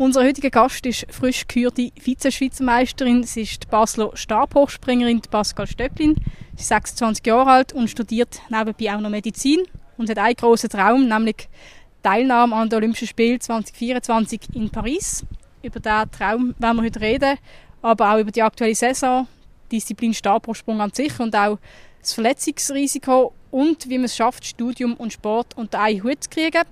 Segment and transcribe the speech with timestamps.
[0.00, 3.22] Unser heutiger Gast ist frisch gekürte Vize-Schweizermeisterin.
[3.24, 6.14] Sie ist die Basler Stabhochspringerin Pascal Stöcklin.
[6.56, 9.60] Sie ist 26 Jahre alt und studiert nebenbei auch noch Medizin
[9.98, 11.50] und hat einen grossen Traum, nämlich
[12.02, 15.22] Teilnahme an den Olympischen Spielen 2024 in Paris.
[15.62, 17.36] Über diesen Traum werden wir heute reden,
[17.82, 19.28] aber auch über die aktuelle Saison,
[19.70, 21.58] die Disziplin Stabhochsprung an sich und auch
[22.00, 26.62] das Verletzungsrisiko und wie man es schafft, Studium und Sport unter einen Hut zu kriegen.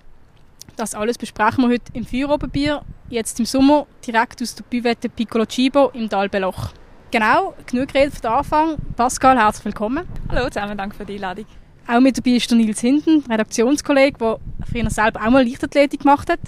[0.78, 5.44] Das alles besprechen wir heute im Feuerobenbier, jetzt im Sommer, direkt aus der Büvette Piccolo
[5.44, 6.68] Cibo im Dalbeloch.
[7.10, 8.76] Genau, genug geredet für den Anfang.
[8.94, 10.06] Pascal, herzlich willkommen.
[10.28, 11.46] Hallo zusammen, danke für die Einladung.
[11.88, 14.38] Auch mit dabei ist der Nils Hinten, Redaktionskollege, der
[14.70, 16.38] früher selber auch mal Leichtathletik gemacht hat.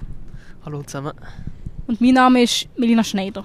[0.64, 1.14] Hallo zusammen.
[1.88, 3.44] Und mein Name ist Melina Schneider.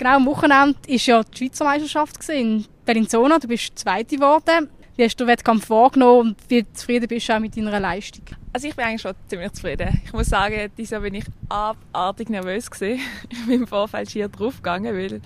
[0.00, 3.38] Genau, am Wochenende war ja die Schweizer Meisterschaft in Bellinzona.
[3.38, 4.70] Du bist Zweite geworden.
[4.96, 8.24] Wie hast du den Wettkampf wahrgenommen und wie zufrieden bist du auch mit deiner Leistung?
[8.50, 10.00] Also ich bin eigentlich schon ziemlich zufrieden.
[10.02, 13.02] Ich muss sagen, dieses Jahr bin ich abartig nervös gewesen.
[13.28, 15.20] Ich bin im Vorfeld schier draufgegangen, weil die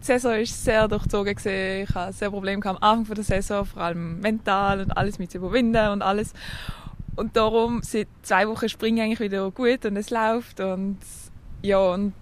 [0.00, 1.36] Saison war sehr durchzogen.
[1.36, 5.38] Ich hatte sehr Probleme am Anfang der Saison, vor allem mental und alles mit zu
[5.38, 6.34] überwinden und alles.
[7.16, 10.98] Und darum, seit zwei Wochen springe ich eigentlich wieder gut und es läuft und
[11.62, 12.12] ja, und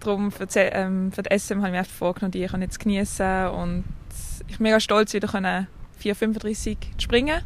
[0.00, 3.48] darum für, die, ähm, für die SM habe ich mir vorgenommen, die kann jetzt genießen
[3.48, 3.84] und
[4.48, 7.42] ich bin mega stolz, wieder 4,35 zu springen.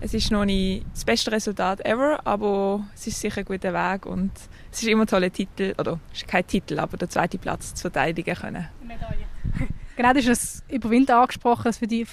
[0.00, 4.04] Es ist noch nicht das beste Resultat ever, aber es ist sicher ein guter Weg
[4.04, 4.32] und
[4.72, 7.74] es ist immer ein toller Titel, oder es ist kein Titel, aber der zweite Platz
[7.74, 8.66] zu verteidigen können.
[8.82, 9.26] Medaille.
[9.96, 12.04] genau, du hast das Überwinden angesprochen, dass für die,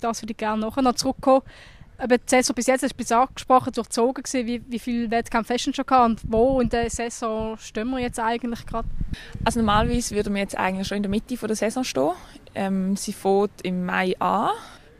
[0.00, 1.42] das würde ich gerne nachher noch zurückkommen.
[1.98, 4.46] Aber die Saison bis jetzt, du es angesprochen, durchzogen gewesen.
[4.46, 8.00] Wie, wie viele Wettkämpfe hast du schon gehabt und wo in der Saison stehen wir
[8.00, 8.88] jetzt eigentlich gerade?
[9.44, 12.12] Also normalerweise würden wir jetzt eigentlich schon in der Mitte der Saison stehen.
[12.54, 14.50] Ähm, sie fängt im Mai an.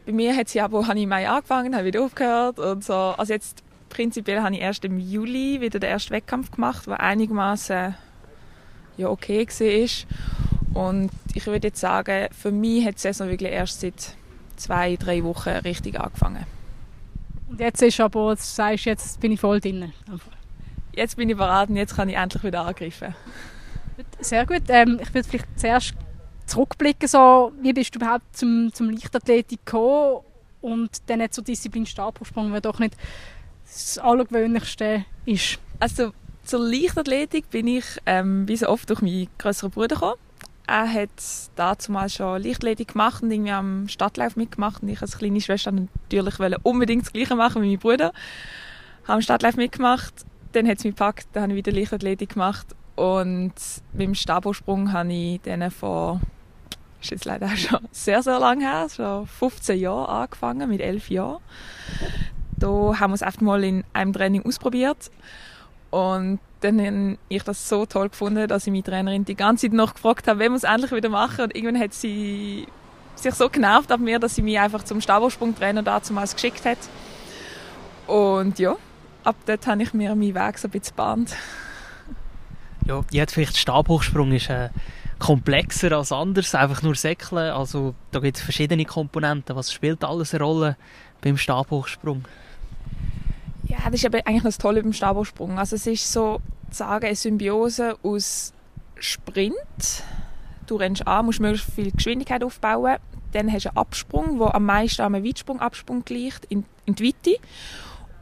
[0.07, 2.95] Bei mir hat sie aber, habe ich im Mai angefangen, habe wieder aufgehört und so.
[2.95, 7.95] Also jetzt prinzipiell habe ich erst im Juli wieder den ersten Wettkampf gemacht, der einigermaßen
[8.97, 10.83] ja okay war.
[10.83, 14.15] Und ich würde jetzt sagen, für mich hat die Saison wirklich erst seit
[14.57, 16.47] zwei, drei Wochen richtig angefangen.
[17.49, 19.93] Und jetzt ist aber, du sagst, jetzt bin ich voll drin.
[20.93, 23.15] Jetzt bin ich bereit und jetzt kann ich endlich wieder angreifen.
[24.21, 24.63] Sehr gut.
[24.69, 25.95] Ähm, ich würde vielleicht zuerst
[26.47, 30.21] zurückblicken, so, wie bist du überhaupt zum, zum Leichtathletik gekommen
[30.61, 32.97] und dann nicht zur Disziplin Stabhochsprung, weil doch nicht
[33.65, 35.59] das Allergewöhnlichste ist.
[35.81, 36.13] Also
[36.45, 40.21] zur Leichtathletik bin ich ähm, wie so oft durch meinen größeren Bruder gekommen.
[40.69, 41.11] Er hat
[41.55, 44.83] dazu mal schon Leichtathletik gemacht und irgendwie am Stadtlauf mitgemacht.
[44.83, 48.13] Und ich als kleine Schwester natürlich wollte unbedingt das Gleiche machen wie mein Bruder.
[49.05, 50.13] Habe am Stadtlauf mitgemacht.
[50.53, 52.67] Dann hat es mich gepackt, dann habe ich wieder Leichtathletik gemacht.
[52.97, 53.53] Und
[53.93, 56.21] dem Stabhochsprung habe ich dann vor,
[57.01, 61.11] ist jetzt leider auch schon sehr, sehr lange her, schon 15 Jahre angefangen, mit 11
[61.11, 61.43] Jahren.
[62.57, 65.11] Da haben wir es einfach mal in einem Training ausprobiert.
[65.91, 69.75] Und dann habe ich das so toll gefunden, dass ich meine Trainerin die ganze Zeit
[69.75, 71.45] noch gefragt habe, wir es endlich wieder machen.
[71.45, 72.67] Und irgendwann hat sie
[73.15, 76.79] sich so genervt ab mir, dass sie mich einfach zum Stabhochsprungtrainer damals geschickt hat.
[78.07, 78.77] Und ja,
[79.25, 81.37] ab dort habe ich mir meinen Weg so ein bisschen gebahnt.
[82.87, 84.71] Ja, jetzt vielleicht Stabhochsprung ist äh,
[85.19, 87.53] komplexer als anders, einfach nur Säckeln.
[87.53, 89.57] Also da gibt es verschiedene Komponenten.
[89.57, 90.77] Was spielt alles eine Rolle
[91.21, 92.25] beim Stabhochsprung?
[93.69, 95.59] Ja, das ist aber eigentlich das Tolle beim Stabhochsprung.
[95.59, 96.41] Also es ist so,
[96.71, 98.53] sagen, eine Symbiose aus
[98.99, 100.05] Sprint.
[100.67, 102.97] Du rennst an, musst möglichst viel Geschwindigkeit aufbauen.
[103.33, 107.39] Dann hast du einen Absprung, der am meisten am Weitsprungabsprung gleicht, in, in die Weite.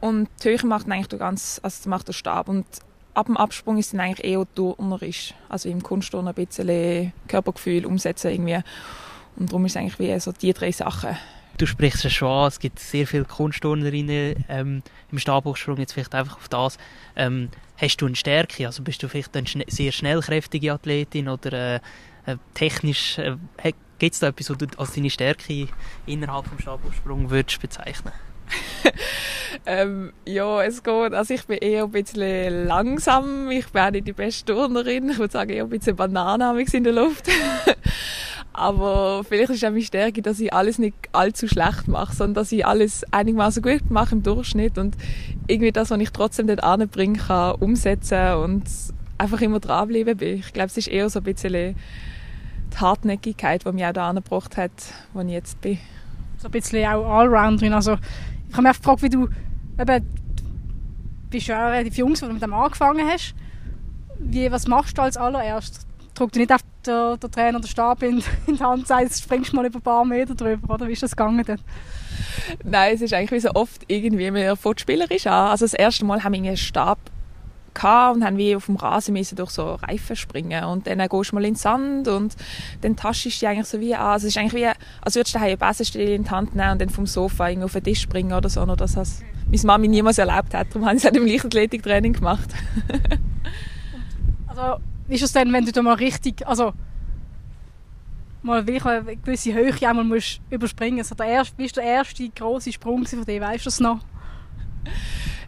[0.01, 2.49] Und die Höhe macht eigentlich der ganz, also macht der Stab.
[2.49, 2.65] Und
[3.13, 5.33] ab dem Absprung ist dann eigentlich eher turnerisch.
[5.47, 8.59] Also im Kunstturnen ein bisschen Körpergefühl umsetzen irgendwie.
[9.37, 11.17] Und darum ist es eigentlich wie so die drei Sachen.
[11.57, 16.13] Du sprichst es schon an, es gibt sehr viele Kunstturnerinnen ähm, im Stabhochsprung, jetzt vielleicht
[16.13, 16.77] einfach auf das.
[17.15, 18.65] Ähm, hast du eine Stärke?
[18.65, 21.79] Also bist du vielleicht eine schn sehr schnellkräftige Athletin oder äh,
[22.25, 23.37] äh, technisch, äh,
[23.99, 25.67] gibt es da etwas, was du als deine Stärke
[26.05, 28.11] innerhalb des Stabhochsprung würdest bezeichnen
[29.65, 31.13] ähm, ja, es geht.
[31.13, 33.49] Also ich bin eher ein bisschen langsam.
[33.49, 35.09] Ich bin auch nicht die beste Turnerin.
[35.09, 37.27] Ich würde sagen, eher ein bisschen Banane in der Luft.
[38.57, 42.53] Aber vielleicht ist auch meine Stärke, dass ich alles nicht allzu schlecht mache, sondern dass
[42.53, 44.95] ich alles einigermaßen gut mache im Durchschnitt und
[45.47, 48.63] irgendwie das, was ich trotzdem dort anbringen kann, umsetzen und
[49.17, 50.39] einfach immer dranbleiben bin.
[50.39, 51.75] Ich glaube, es ist eher so ein bisschen
[52.73, 54.71] die Hartnäckigkeit, die mich auch da angebracht hat,
[55.13, 55.77] wo ich jetzt bin.
[56.37, 57.73] So ein bisschen auch Allrounderin.
[57.73, 57.97] Also,
[58.47, 59.27] ich habe mich gefragt, wie du
[59.77, 60.09] eben,
[61.29, 63.35] bist ja relativ jung, als du mit dem angefangen hast.
[64.17, 65.85] Wie, was machst du als allererstes?
[66.13, 69.23] Druck du nicht auf der, der Trainer den Stab in, in die Hand und sagst,
[69.23, 71.59] springst mal über ein paar Meter drüber, oder wie ist das gegangen dann?
[72.63, 75.51] Nein, es ist eigentlich wie so oft irgendwie, man fängt spielerisch an.
[75.51, 76.99] Also das erste Mal haben wir einen Stab
[77.83, 81.35] und haben wie auf dem Rasen müssen durch so Reifen springen und dann gehst du
[81.35, 82.35] mal in den Sand und
[82.81, 84.01] dann taschst du dich eigentlich so wie an.
[84.01, 84.71] Also es ist eigentlich wie,
[85.01, 87.83] als würdest du daheim eine in die Hand nehmen und dann vom Sofa auf den
[87.83, 88.61] Tisch springen oder so.
[88.61, 92.49] Oder das meine Mami niemals erlebt hat, darum haben sie es im Leichtathletiktraining gemacht.
[94.47, 96.73] also ist es denn, wenn du da mal richtig, also
[98.41, 101.19] mal wirklich eine gewisse Höhe einmal musst überspringen musst?
[101.19, 101.23] Also
[101.57, 103.99] wie war der erste grosse Sprung von dir, weißt du das noch?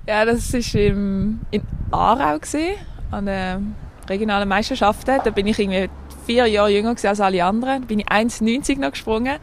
[0.07, 1.61] Ja, das war im, in
[1.91, 2.77] Aarau, gewesen,
[3.11, 3.75] an den
[4.09, 5.19] regionalen Meisterschaften.
[5.23, 5.89] Da bin ich irgendwie
[6.25, 7.81] vier Jahre jünger als alle anderen.
[7.81, 9.37] Da bin ich 1,90 noch gesprungen.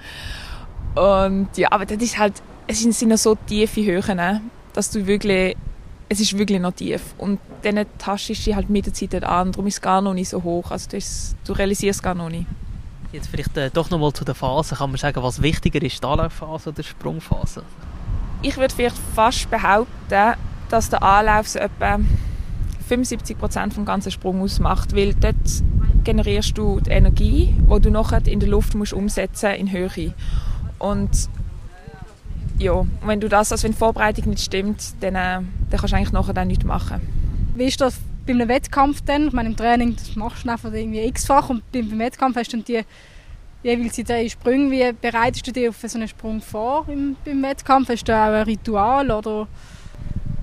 [0.94, 2.34] Und ja, aber das ist halt,
[2.66, 4.40] es sind noch so tiefe Höhen, ne,
[4.72, 5.56] dass du wirklich,
[6.08, 7.14] es ist wirklich noch tief.
[7.18, 10.28] Und dann tastest du halt mit der Zeit an, darum ist es gar noch nicht
[10.28, 10.70] so hoch.
[10.70, 12.46] Also das, du realisierst es gar noch nicht.
[13.12, 14.74] Jetzt vielleicht äh, doch nochmal zu der Phase.
[14.74, 17.62] Kann man sagen, was wichtiger ist, die Anlaufphase oder die Sprungphase?
[18.42, 20.34] Ich würde vielleicht fast behaupten,
[20.68, 22.00] dass der Anlauf so etwa
[22.88, 25.34] 75 Prozent vom ganzen Sprung ausmacht, weil dort
[26.02, 30.12] generierst du die Energie, die du nachher in der Luft musst umsetzen in Höhe.
[30.78, 31.28] Und
[32.58, 35.96] ja, wenn du das, also wenn die Vorbereitung nicht stimmt, dann, äh, dann kannst du
[35.96, 37.00] eigentlich nachher dann nichts machen.
[37.54, 39.28] Wie ist das bei einem Wettkampf denn?
[39.28, 42.58] Ich meine, im Training das machst du einfach irgendwie x-fach und beim Wettkampf hast du
[42.58, 42.82] dann die
[43.62, 44.70] jeweils die drei Sprünge.
[44.70, 47.88] Wie bereitest du dich auf so einen Sprung vor im, beim Wettkampf?
[47.88, 49.48] Hast du auch ein Ritual oder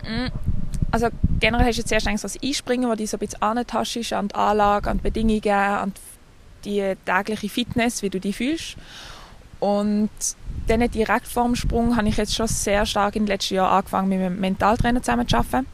[0.03, 0.31] Mm,
[0.91, 1.07] also
[1.39, 4.27] generell hast du zuerst eigentlich so das Einspringen, wo du so ein bisschen antastest an
[4.27, 5.93] die Anlage, an die Bedingungen, an
[6.65, 8.77] die tägliche Fitness, wie du dich fühlst.
[9.59, 10.09] Und
[10.67, 13.77] dann direkt vor dem Sprung habe ich jetzt schon sehr stark in den letzten Jahren
[13.77, 15.67] angefangen, mit einem Mentaltrainer zusammenzuarbeiten.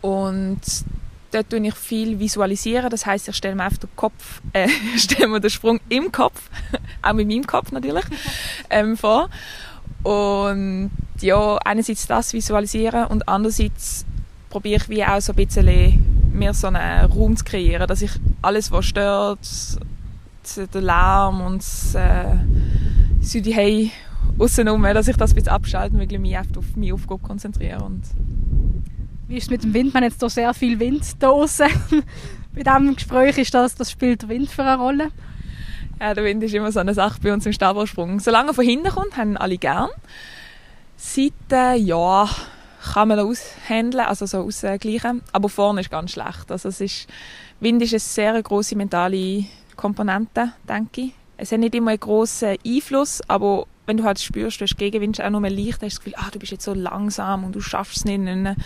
[0.00, 0.60] Und
[1.32, 2.90] dort tue ich viel visualisieren.
[2.90, 6.50] Das heißt, ich stelle mir einfach den Kopf, äh, stelle mir den Sprung im Kopf,
[7.02, 8.04] auch mit meinem Kopf natürlich,
[8.70, 9.28] ähm, vor.
[10.02, 10.90] Und
[11.20, 14.04] ja, einerseits das visualisieren und andererseits
[14.50, 18.12] probiere ich wie auch so ein bisschen mir so einen Raum zu kreieren, dass ich
[18.40, 19.40] alles, was stört,
[20.72, 22.36] der Lärm und das äh,
[23.20, 23.90] Südihei
[24.38, 27.82] außenrum, dass ich das ein bisschen abschalte und wirklich mich auf meine Aufgabe konzentriere.
[27.82, 28.02] Und
[29.26, 29.94] Wie ist es mit dem Wind?
[29.94, 31.66] Man hat jetzt hier sehr viel Wind draußen.
[32.54, 35.10] bei diesem Gespräch ist das, das spielt der Wind für eine Rolle?
[36.00, 38.20] Ja, der Wind ist immer so eine Sache bei uns im Stabhochsprung.
[38.20, 39.88] Solange er von hinten kommt, haben alle gern.
[40.96, 42.28] Seite, ja,
[42.92, 45.22] kann man aushandeln, also so ausgleichen.
[45.32, 46.50] Aber vorne ist ganz schlecht.
[46.50, 47.08] Also es ist,
[47.60, 49.44] Wind ist eine sehr grosse mentale
[49.76, 51.17] Komponente, denke ich.
[51.38, 55.22] Es hat nicht immer einen grossen Einfluss, aber wenn du halt spürst, du hast Gegenwind
[55.22, 57.60] auch nur leicht, hast du das Gefühl, ah, du bist jetzt so langsam und du
[57.60, 58.18] schaffst es nicht.
[58.18, 58.56] Und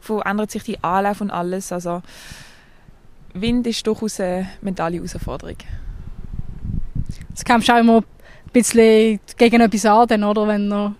[0.00, 1.72] verändert sich die Anlauf und alles.
[1.72, 2.02] Also
[3.34, 5.56] Wind ist durchaus eine mentale Herausforderung.
[7.34, 8.04] Es kämpfst auch immer ein
[8.52, 10.48] bisschen gegen etwas an, oder?
[10.48, 10.92] Wenn noch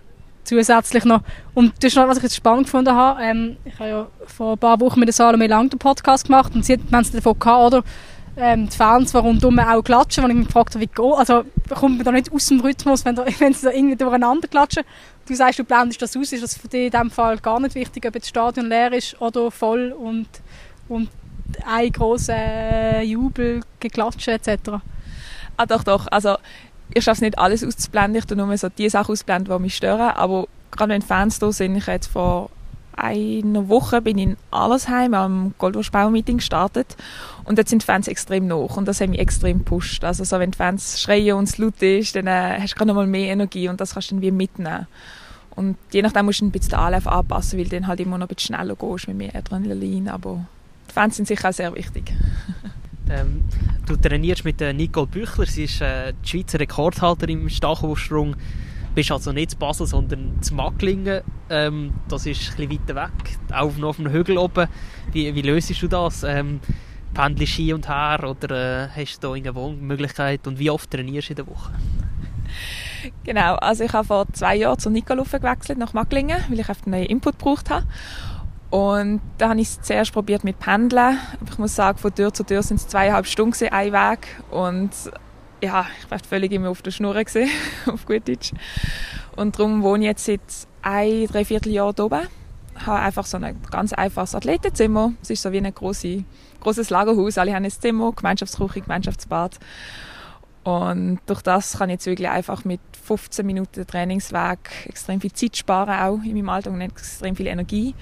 [0.43, 1.21] zusätzlich noch.
[1.53, 3.21] Und das ist noch, was ich jetzt spannend gefunden habe.
[3.21, 6.53] Ähm, ich habe ja vor ein paar Wochen mit der Salome Lang den Podcast gemacht
[6.53, 7.83] und sie hat, wenn es davon gehabt, oder?
[8.39, 11.43] Ähm, die Fans, die rundum auch klatschen, wo ich mich gefragt habe, wie geht Also,
[11.73, 14.83] kommt man da nicht aus dem Rhythmus, wenn, da, wenn sie da irgendwie durcheinander klatschen?
[15.27, 17.73] Du sagst, du blendest das aus, ist das für dich in diesem Fall gar nicht
[17.73, 20.27] wichtig, ob das Stadion leer ist oder voll und,
[20.87, 21.09] und
[21.65, 24.69] ein grosser Jubel, Geklatsche etc.?
[25.57, 26.07] Ah, doch, doch.
[26.11, 26.37] Also,
[26.93, 28.19] ich schaffe es nicht alles auszublenden.
[28.19, 30.11] Ich tue nur so die Sachen ausblenden, die mich stören.
[30.11, 32.51] Aber gerade wenn Fans da sind, ich jetzt vor
[32.97, 36.97] einer Woche bin ich in Allersheim am Goldwurstbau-Meeting gestartet
[37.43, 40.03] und dort sind die Fans extrem noch und das hat mich extrem gepusht.
[40.03, 42.87] Also so, wenn die Fans schreien und es laut ist, dann äh, hast du gerade
[42.87, 44.87] noch mal mehr Energie und das kannst du dann wie mitnehmen.
[45.51, 48.27] Und je nachdem musst du ein bisschen den Anlauf anpassen, weil dann halt immer noch
[48.27, 50.45] ein bisschen schneller gehst mit mehr Adrenalin, aber
[50.89, 52.13] die Fans sind sicher auch sehr wichtig.
[53.09, 53.45] Ähm,
[53.85, 58.35] du trainierst mit äh, Nicole Büchler, sie ist äh, die Schweizer Rekordhalterin im Stachelsprung.
[58.97, 61.21] Bist also nicht zu Basel, sondern zu Macklingen.
[61.51, 64.67] Ähm, das ist ein bisschen weiter weg, auch noch auf dem Hügel oben.
[65.11, 66.23] Wie, wie löst du das?
[66.23, 66.59] Ähm,
[67.13, 71.29] pendelst Ski und her oder äh, hast du da eine Wohnmöglichkeit und wie oft trainierst
[71.29, 71.71] du in der Woche?
[73.23, 76.77] Genau, also ich habe vor zwei Jahren zur Nicole gewechselt nach Macklingen, weil ich einen
[76.85, 77.85] neuen Input gebraucht habe.
[78.71, 81.19] Und da habe ich es zuerst probiert mit Pendeln.
[81.47, 84.27] Ich muss sagen, von Tür zu Tür sind es zweieinhalb Stunden ein Weg.
[84.49, 84.89] Und
[85.61, 87.49] ja, ich war völlig immer auf der Schnur gewesen,
[87.87, 88.51] auf gut Deutsch.
[89.35, 92.27] Und darum wohne ich jetzt seit ein, dreiviertel Jahr hier oben.
[92.79, 95.13] Ich habe einfach so ein ganz einfaches Athletenzimmer.
[95.21, 96.23] Es ist so wie ein großes,
[96.61, 97.37] großes Lagerhaus.
[97.37, 99.59] Alle haben ein Zimmer, Gemeinschaftsküche, Gemeinschaftsbad.
[100.63, 105.55] Und durch das kann ich jetzt wirklich einfach mit 15 Minuten Trainingsweg extrem viel Zeit
[105.55, 107.95] sparen, auch in meinem Alltag und extrem viel Energie.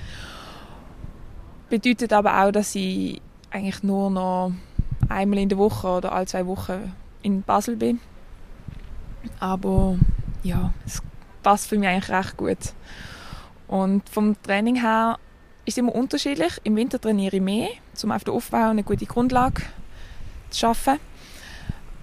[1.70, 3.22] Bedeutet aber auch, dass ich
[3.52, 4.52] eigentlich nur noch
[5.10, 6.92] einmal in der Woche oder alle zwei Wochen
[7.26, 8.00] in Basel bin.
[9.40, 9.98] Aber
[10.44, 11.02] ja, es
[11.44, 12.58] passt für mich eigentlich recht gut.
[13.68, 15.18] Und vom Training her
[15.66, 16.62] ist es immer unterschiedlich.
[16.64, 17.70] Im Winter trainiere ich mehr,
[18.04, 19.64] um auf den Aufbau eine gute Grundlage
[20.52, 21.00] zu schaffen.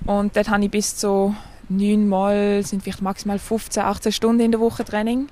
[0.05, 1.35] Und dort habe ich bis zu
[1.69, 5.29] neun Mal, sind vielleicht maximal 15, 18 Stunden in der Woche Training.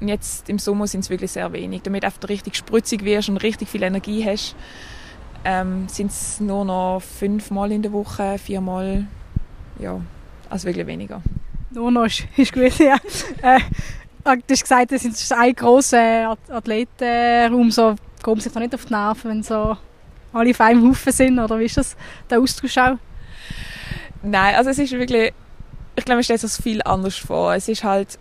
[0.00, 1.82] Und jetzt im Sommer sind es wirklich sehr wenig.
[1.82, 4.54] Damit du richtig spritzig wirst und richtig viel Energie hast,
[5.44, 9.06] ähm, sind es nur noch fünfmal in der Woche, viermal,
[9.78, 10.00] ja,
[10.50, 11.22] also wirklich weniger.
[11.70, 12.96] Nur noch ist, ist gut, ja.
[13.42, 13.60] äh,
[14.24, 18.92] du hast gesagt, es ist ein grosser Athletenraum, so kommen sich da nicht auf die
[18.92, 19.76] Nerven, wenn so
[20.32, 21.96] alle auf einem Haufen sind, oder wie ist das,
[22.30, 22.96] der Austausch auch?
[24.22, 25.32] Nein, also es ist wirklich,
[25.96, 27.54] ich glaube, man stellt sich das viel anders vor.
[27.54, 28.18] Es ist halt,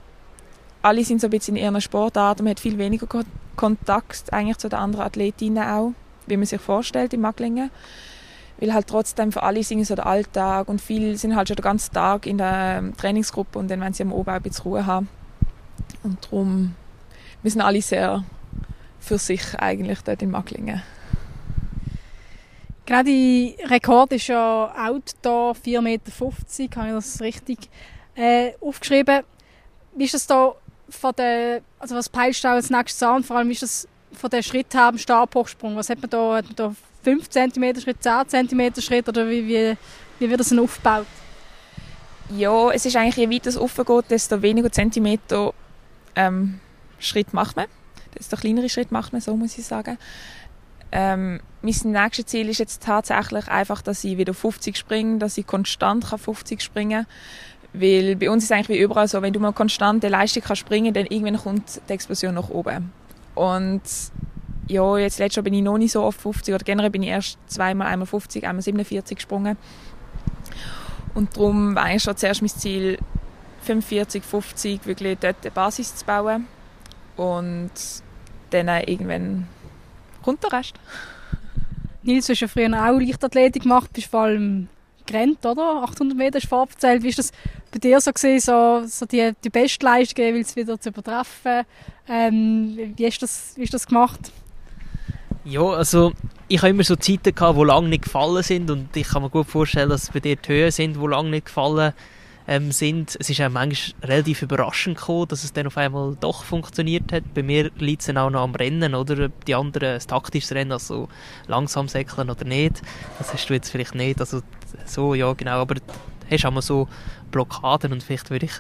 [0.82, 3.08] alle sind so ein bisschen in ihren Sportarten, man hat viel weniger
[3.56, 5.94] Kontakt eigentlich zu den anderen Athletinnen auch
[6.32, 7.70] wie man sich vorstellt in Macklingen.
[8.62, 11.64] Weil halt trotzdem für alle sind so der Alltag und viele sind halt schon den
[11.64, 14.86] ganzen Tag in der ähm, Trainingsgruppe und dann wenn sie am Oben ein bisschen Ruhe
[14.86, 15.10] haben.
[16.04, 16.76] Und darum,
[17.44, 18.24] sind alle sehr
[19.00, 20.82] für sich eigentlich dort in Macklingen.
[22.86, 26.12] Genau, die Rekord ist ja Outdoor 4,50 Meter,
[26.76, 27.70] habe ich das richtig
[28.16, 29.22] äh, aufgeschrieben.
[29.96, 30.54] Wie ist das da
[30.90, 33.24] von der, also was peilst du als nächstes an?
[33.24, 35.76] Vor allem ist das von den Schritt haben, Stabhochsprung?
[35.76, 36.36] Was hat man da?
[36.36, 39.78] Hat man da 5 cm Schritt, 10 cm Schritt oder wie, wie,
[40.20, 41.08] wie wird das denn aufgebaut?
[42.30, 45.54] Ja, es ist eigentlich, je weiter es offen geht, desto weniger Zentimeter
[46.16, 46.60] ähm,
[47.00, 47.66] Schritt macht man.
[48.18, 49.98] Desto kleinere Schritt macht man, so muss ich sagen.
[50.92, 55.48] Ähm, mein nächstes Ziel ist jetzt tatsächlich einfach, dass ich wieder 50 springe, dass ich
[55.48, 57.14] konstant 50 springen kann.
[57.74, 60.44] Weil bei uns ist es eigentlich wie überall so, wenn du mal konstant eine Leistung
[60.44, 62.92] kannst springen dann irgendwann kommt die Explosion nach oben.
[63.36, 63.82] Und
[64.72, 67.10] ja, jetzt letztes Jahr bin ich noch nicht so oft 50 oder generell bin ich
[67.10, 69.58] erst zweimal, einmal 50, einmal 47 gesprungen.
[71.14, 72.98] Und darum war eigentlich schon zuerst mein Ziel,
[73.64, 76.48] 45, 50 wirklich dort eine Basis zu bauen.
[77.18, 77.72] Und
[78.52, 79.48] dann irgendwann
[80.24, 80.76] kommt der Rest.
[82.04, 84.70] Nils, du hast ja früher auch Leichtathletik gemacht, bist vor allem
[85.06, 85.84] gerannt, oder?
[85.84, 87.04] 800 Meter ist vorzählt.
[87.04, 87.32] Wie war das
[87.72, 91.64] bei dir so, gewesen, so, so die, die Bestleistung jeweils wieder zu übertreffen?
[92.08, 94.32] Ähm, wie, hast das, wie du das gemacht?
[95.44, 96.14] Ja, also
[96.48, 99.30] ich habe immer so Zeiten gehabt, die lange nicht gefallen sind und ich kann mir
[99.30, 101.94] gut vorstellen, dass bei dir die Höhen sind, die lange nicht gefallen
[102.48, 103.18] ähm, sind.
[103.20, 107.24] Es ist auch manchmal relativ überraschend gekommen, dass es dann auf einmal doch funktioniert hat.
[107.34, 109.30] Bei mir liegt es dann auch noch am Rennen, oder?
[109.30, 111.10] Die anderen, das taktische Rennen, also
[111.48, 112.84] langsam säckeln oder nicht.
[113.18, 114.42] Das hast du jetzt vielleicht nicht, also
[114.86, 115.76] so, ja genau, aber
[116.30, 116.88] hast auch mal so
[117.32, 118.54] Blockaden und vielleicht würde ich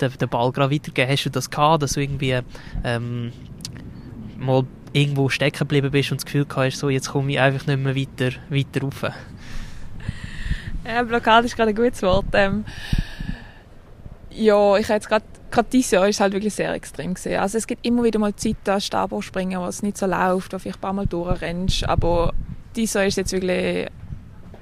[0.00, 1.08] den, den Ball gerade weitergeben.
[1.08, 2.40] Hast du das gehabt, dass du irgendwie
[2.82, 3.32] ähm,
[4.38, 7.78] mal irgendwo stecken geblieben bist und das Gefühl hast, so, jetzt komme ich einfach nicht
[7.78, 9.04] mehr weiter, weiter rauf?
[10.86, 12.26] Ja, Blockade ist gerade ein gutes Wort.
[12.34, 12.64] Ähm,
[14.30, 17.40] ja, ich habe jetzt gerade gerade dieses Jahr ist halt wirklich sehr extrem gesehen.
[17.40, 20.52] Also es gibt immer wieder mal Zeiten an Stabhoch springen, wo es nicht so läuft,
[20.52, 22.34] wo vielleicht ein paar Mal durchrennst, aber
[22.74, 23.88] dieses Jahr ist jetzt wirklich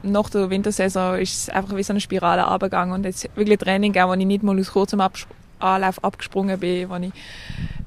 [0.02, 3.94] nach der Wintersaison ist es einfach wie so eine Spirale runtergegangen und jetzt wirklich Training
[3.94, 5.02] wo ich nicht mal aus kurzem
[5.58, 7.12] Anlauf abgesprungen bin, wo ich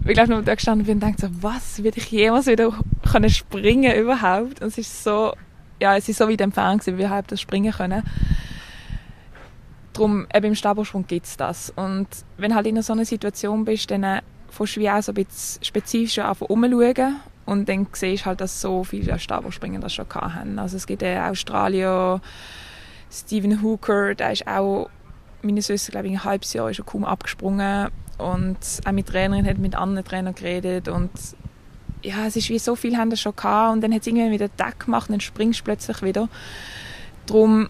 [0.08, 2.72] wirklich nur da gestanden bin und dachte so, was, will ich jemals wieder
[3.12, 4.62] können springen überhaupt?
[4.62, 5.34] Und es ist so,
[5.80, 8.04] ja, es ist so weit entfernt gewesen, wie wir überhaupt das springen können.
[9.94, 11.72] Darum, eben im Stabhochsprung gibt es das.
[11.76, 15.12] Und wenn halt in so einer Situation bist, dann äh, fährst du wie auch so
[15.12, 19.94] ein bisschen spezifischer einfach umschauen und dann siehst du halt, dass so viele Stabhochspringer das
[19.94, 20.60] schon hatten.
[20.60, 22.22] Also es gibt einen Australier,
[23.10, 24.90] Stephen Hooker, der ist auch
[25.42, 29.46] meines Wissens, glaube ich, ein halbes Jahr ist er kaum abgesprungen und auch mit Trainerin
[29.46, 31.12] hat mit anderen Trainern geredet und
[32.04, 34.32] ja, es ist wie so viele haben das schon gehabt und dann hat es irgendwie
[34.32, 36.30] wieder Deck gemacht und dann springst du plötzlich wieder.
[37.26, 37.70] Darum,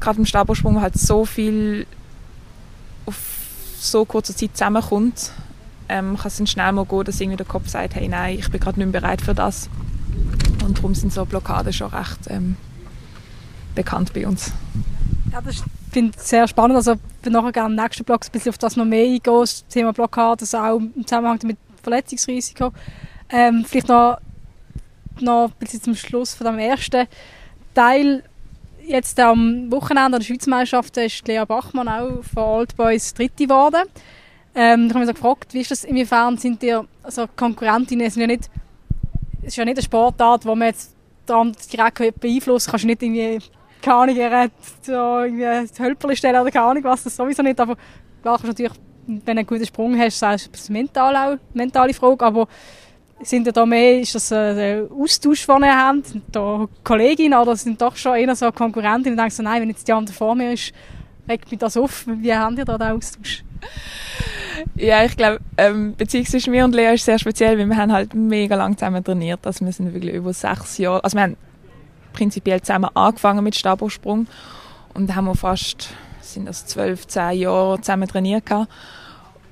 [0.00, 1.86] gerade im Stabhochsprung halt so viel
[3.06, 3.16] auf
[3.78, 5.32] so kurzer Zeit zusammenkommt,
[5.88, 8.50] ähm, kann es dann schnell mal gehen, dass irgendwie der Kopf sagt, hey, nein, ich
[8.50, 9.68] bin gerade nicht mehr bereit für das.
[10.64, 12.56] Und darum sind so Blockaden schon recht ähm,
[13.74, 14.52] bekannt bei uns.
[15.34, 16.76] Ja, das finde ich sehr spannend.
[16.76, 19.66] Also ich nachher gerne im nächsten Blog ein bisschen auf das noch mehr eingehen, das
[19.66, 22.72] Thema Blockade, also auch im Zusammenhang mit Verletzungsrisiko.
[23.30, 24.18] Ähm, vielleicht noch,
[25.18, 27.08] noch ein bisschen zum Schluss von dem ersten
[27.74, 28.22] Teil
[28.86, 33.44] jetzt am Wochenende an der Schweizer Meisterschaft ist Lea Bachmann auch von Old Boys Dritte
[33.44, 33.88] geworden.
[34.54, 38.28] Ähm, ich habe mich gefragt, wie ist das, inwiefern sind dir also Konkurrentinnen, sind ja
[38.28, 38.48] nicht,
[39.40, 40.94] es ist ja nicht eine Sportart, wo man jetzt
[41.26, 43.40] direkt beeinflussen kann, kannst du nicht irgendwie,
[43.84, 44.50] keine Ahnung,
[44.82, 47.76] so irgendwie Hölperli stellen oder keine Ahnung was, das sowieso nicht, aber
[48.22, 48.72] klar kannst natürlich,
[49.06, 52.48] wenn du einen guten Sprung hast, sagst du, ist mental auch, mentale Frage, aber
[53.22, 56.06] sind da mehr, ist das ein Austausch, den ihr habt?
[56.06, 59.70] Sind da Kolleginnen oder sind doch schon eher so Konkurrentinnen und denken so, nein, wenn
[59.70, 60.72] jetzt die andere vor mir ist,
[61.28, 62.04] regt mich das auf.
[62.06, 63.44] Wie habt ihr da den Austausch?
[64.74, 67.92] Ja, ich glaube, ähm, Beziehung zwischen mir und Lea ist sehr speziell, weil wir haben
[67.92, 69.46] halt mega lang zusammen trainiert.
[69.46, 71.36] Also wir sind wirklich über sechs Jahre, also wir haben
[72.14, 74.26] prinzipiell zusammen angefangen mit Stabhochsprung
[74.94, 75.90] und haben wir fast,
[76.22, 78.44] sind das zwölf, zehn Jahre zusammen trainiert.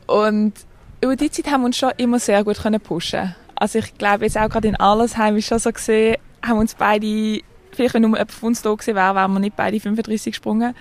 [0.06, 0.54] Und
[1.02, 3.34] über die Zeit haben wir uns schon immer sehr gut können pushen.
[3.56, 7.40] Also ich glaube jetzt auch gerade in Allersheim ist schon so gesehen, haben uns beide
[7.74, 10.74] vielleicht wenn nur jemand von uns da gewesen wäre, wären wir nicht beide 35 gesprungen,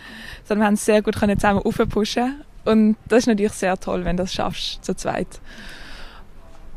[0.43, 4.05] sondern wir haben es sehr gut können zusammen aufpushen und das ist natürlich sehr toll,
[4.05, 5.39] wenn du das schaffst, zu zweit.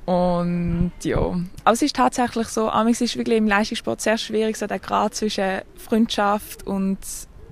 [0.06, 4.66] Und ja, aber es ist tatsächlich so, amigs ist wirklich im Leistungssport sehr schwierig, so
[4.66, 6.98] der Grad zwischen Freundschaft und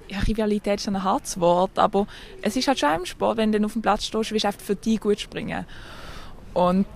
[0.08, 2.06] ja, Rivalität ist ein hartes Wort, aber
[2.42, 4.60] es ist halt schon im Sport, wenn du auf dem Platz stehst, willst du einfach
[4.60, 5.64] für dich gut springen.
[6.52, 6.86] Und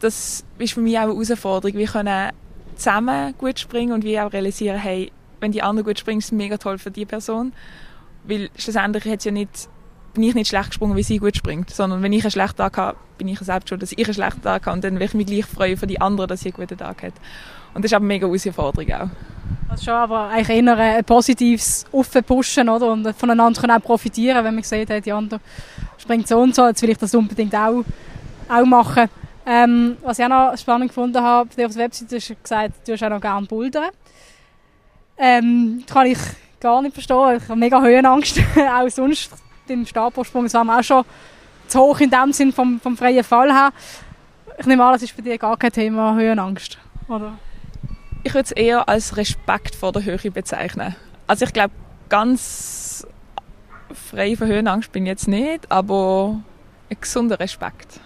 [0.00, 1.76] das ist für mich auch eine Herausforderung.
[1.76, 2.32] Wir können
[2.76, 6.32] zusammen gut springen und wir auch realisieren, hey, wenn die andere gut springt, ist es
[6.32, 7.52] mega toll für die Person.
[8.24, 9.68] Weil schlussendlich hat ja nicht
[10.16, 12.76] bin ich nicht schlecht gesprungen, weil sie gut springt, sondern wenn ich einen schlechten Tag
[12.78, 15.14] habe, bin ich selbst schon, dass ich einen schlechten Tag habe und dann will ich
[15.14, 17.12] mich gleich freuen für die andere, dass sie einen guten Tag hat.
[17.74, 19.08] Und das ist aber eine mega Herausforderung auch.
[19.68, 22.90] Also schon aber eigentlich eher ein positives Aufpushen, oder?
[22.90, 25.40] Und voneinander können auch profitieren, wenn man sieht, die andere
[25.98, 27.84] springt so und so, jetzt will ich das unbedingt auch,
[28.48, 29.08] auch machen.
[29.44, 32.92] Ähm, was ich auch noch spannend gefunden habe, auf der Webseite hast du gesagt, du
[32.92, 33.90] hast auch noch gerne Bouldern.
[35.18, 36.18] Ähm, das kann ich
[36.60, 37.36] gar nicht verstehen.
[37.36, 39.30] Ich habe mega Höhenangst, auch sonst
[39.70, 40.44] im Stabhochsprung.
[40.44, 41.04] Das war mir auch schon
[41.68, 43.70] zu hoch in dem Sinn vom, vom freien Fall her.
[44.58, 47.38] Ich nehme an, das ist bei dir gar kein Thema Höhenangst, oder?
[48.22, 50.96] Ich würde es eher als Respekt vor der Höhe bezeichnen.
[51.26, 51.74] Also ich glaube,
[52.08, 53.06] ganz
[54.10, 56.40] frei von Höhenangst bin ich jetzt nicht, aber
[56.90, 58.00] ein gesunder Respekt.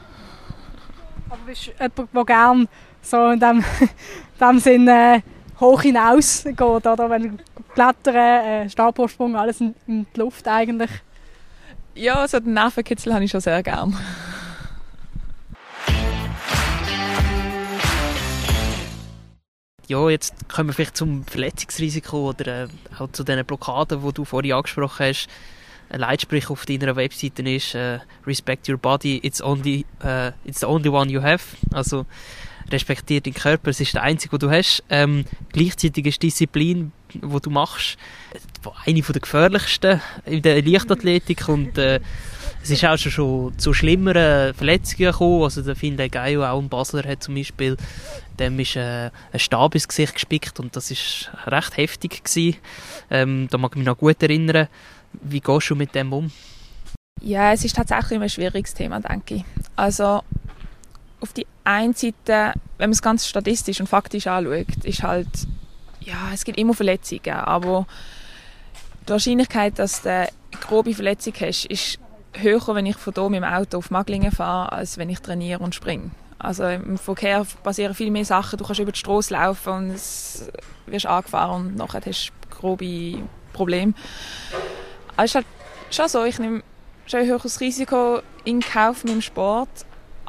[1.29, 2.69] Aber bist du jemand, der gerne
[3.03, 3.65] so in dem,
[4.41, 5.21] dem Sinn äh,
[5.61, 7.11] hoch hinaus geht, oder?
[7.11, 7.39] Wenn
[7.75, 10.91] Klettern, äh, Stabhochsprung, alles in, in die Luft eigentlich.
[11.95, 13.97] Ja, so den Nervenkitzel habe ich schon sehr gern.
[19.91, 24.25] Ja, jetzt kommen wir vielleicht zum Verletzungsrisiko oder äh, auch zu den Blockaden, die du
[24.25, 25.29] vorhin angesprochen hast.
[25.89, 30.67] Ein Leitspruch auf deiner Webseite ist äh, Respect your body, it's, only, uh, it's the
[30.67, 31.43] only one you have.
[31.73, 32.07] Also
[32.73, 34.83] respektiert deinen Körper, es ist der einzige, den du hast.
[34.91, 37.99] Ähm, gleichzeitig ist Disziplin, die du machst,
[38.87, 42.01] eine der gefährlichsten in der Leichtathletik und äh,
[42.63, 45.45] es ist auch schon, zu schlimmeren Verletzungen gekommen.
[45.45, 47.77] Also der Finn Gaio, auch ein Basler, hat zum Beispiel,
[48.39, 52.57] dem ist äh, ein Stab ins Gesicht gespickt und das ist recht heftig gewesen.
[53.11, 54.69] Ähm, da mag ich mich noch gut erinnern.
[55.13, 56.31] Wie gehst du mit dem um?
[57.23, 59.45] Ja, es ist tatsächlich ein schwieriges Thema, denke ich.
[59.77, 60.23] Also
[61.21, 65.29] auf die einen Seite, wenn man es ganz statistisch und faktisch anschaut, ist halt,
[66.01, 67.87] ja, es gibt immer Verletzungen, aber
[69.07, 70.29] die Wahrscheinlichkeit, dass du eine
[70.61, 71.99] grobe Verletzung hast, ist
[72.35, 75.61] höher, wenn ich von hier mit dem Auto auf Maglingen fahre, als wenn ich trainiere
[75.61, 76.11] und springe.
[76.39, 78.59] Also im Verkehr passieren viel mehr Sachen.
[78.59, 80.51] Du kannst über die Straße laufen und es
[80.87, 83.19] wirst angefahren und nachher hast du grobe
[83.53, 83.93] Probleme.
[85.17, 85.47] Aber es ist halt
[85.91, 86.63] schon so, ich nehme
[87.07, 89.69] schon ein höheres Risiko in Kauf mit dem Sport,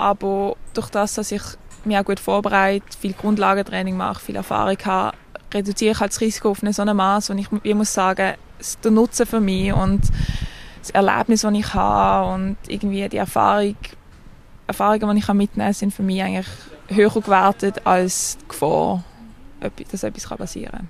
[0.02, 1.42] aber durch das, dass ich
[1.86, 5.18] mich auch gut vorbereite, viel Grundlagentraining mache, viel Erfahrung habe,
[5.54, 8.36] reduziere ich halt das Risiko auf eine so ein Maß, und ich, ich muss sagen,
[8.84, 10.02] der Nutzen für mich und
[10.82, 13.76] das Erlebnis, das ich habe und irgendwie die Erfahrung,
[14.68, 16.48] Erfahrungen, die ich mitnehmen kann, sind für mich eigentlich
[16.88, 19.04] höher gewertet als die Gefahr,
[19.92, 20.90] dass etwas passieren kann.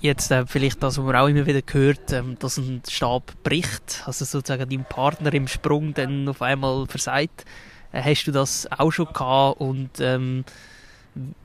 [0.00, 4.02] Jetzt äh, vielleicht das, was man auch immer wieder hört, ähm, dass ein Stab bricht,
[4.06, 7.44] also sozusagen dein Partner im Sprung dann auf einmal versagt.
[7.96, 10.44] Äh, hast du das auch schon gehabt und ähm,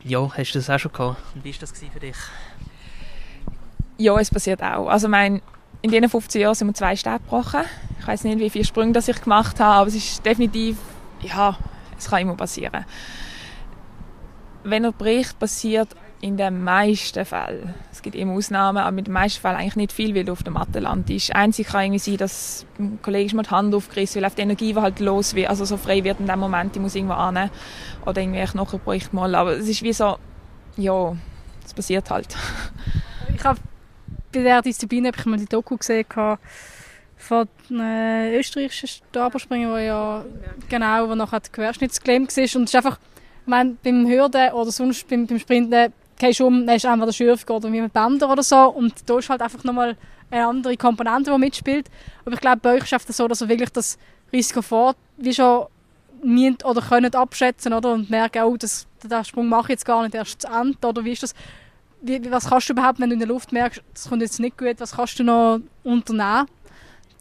[0.04, 1.22] ja, hast du das auch schon gehabt?
[1.36, 2.18] Und wie war das für dich?
[3.98, 4.88] Ja, es passiert auch.
[4.88, 5.42] Also mein,
[5.82, 7.62] in diesen 15 Jahren sind wir zwei Stäbe gebrochen.
[8.00, 10.78] Ich weiß nicht, wie viele Sprünge das ich gemacht habe, aber es ist definitiv,
[11.22, 11.58] ja,
[11.98, 12.86] es kann immer passieren.
[14.64, 17.74] Wenn er bricht, passiert in den meisten Fällen.
[17.92, 20.44] Es gibt immer Ausnahmen, aber in den meisten Fällen eigentlich nicht viel, weil du auf
[20.44, 21.36] der Matte landest.
[21.36, 24.74] Einzig kann irgendwie sein, dass ein Kollege mal die Hand aufgerissen weil auf die Energie
[24.74, 27.50] die halt los wird, also so frei wird in dem Moment, ich muss irgendwo an
[28.06, 29.34] oder irgendwie Knochen bricht mal.
[29.34, 30.18] Aber es ist wie so,
[30.78, 31.16] ja,
[31.66, 32.28] es passiert halt.
[33.34, 33.60] Ich habe
[34.32, 36.06] bei dieser Disziplin habe ich mal die Doku gesehen
[37.18, 40.26] von einem österreichischen Stabhochspringer, der ja
[40.70, 42.44] genau, wo nachher querschnittsgelähmt war.
[42.44, 43.00] Und es ist einfach,
[43.42, 47.14] ich meine, beim Hürden oder sonst beim, beim Sprinten gehst um, dann ist einfach der
[47.14, 48.70] Schürf oder wie mit Bänder oder so.
[48.70, 49.98] Und da ist halt einfach nochmal
[50.30, 51.90] eine andere Komponente, die mitspielt.
[52.24, 53.98] Aber ich glaube, bei euch schafft es so, dass ihr wirklich das
[54.32, 55.66] Risiko vor, wie schon
[56.24, 57.94] müssen oder können abschätzen oder?
[57.94, 60.88] und merken, oh, das, den Sprung mache ich jetzt gar nicht erst zu Ende.
[60.88, 61.34] Oder wie ist das?
[62.04, 64.58] Wie, was kannst du überhaupt, wenn du in der Luft merkst, das kommt jetzt nicht
[64.58, 66.48] gut, was kannst du noch unternehmen,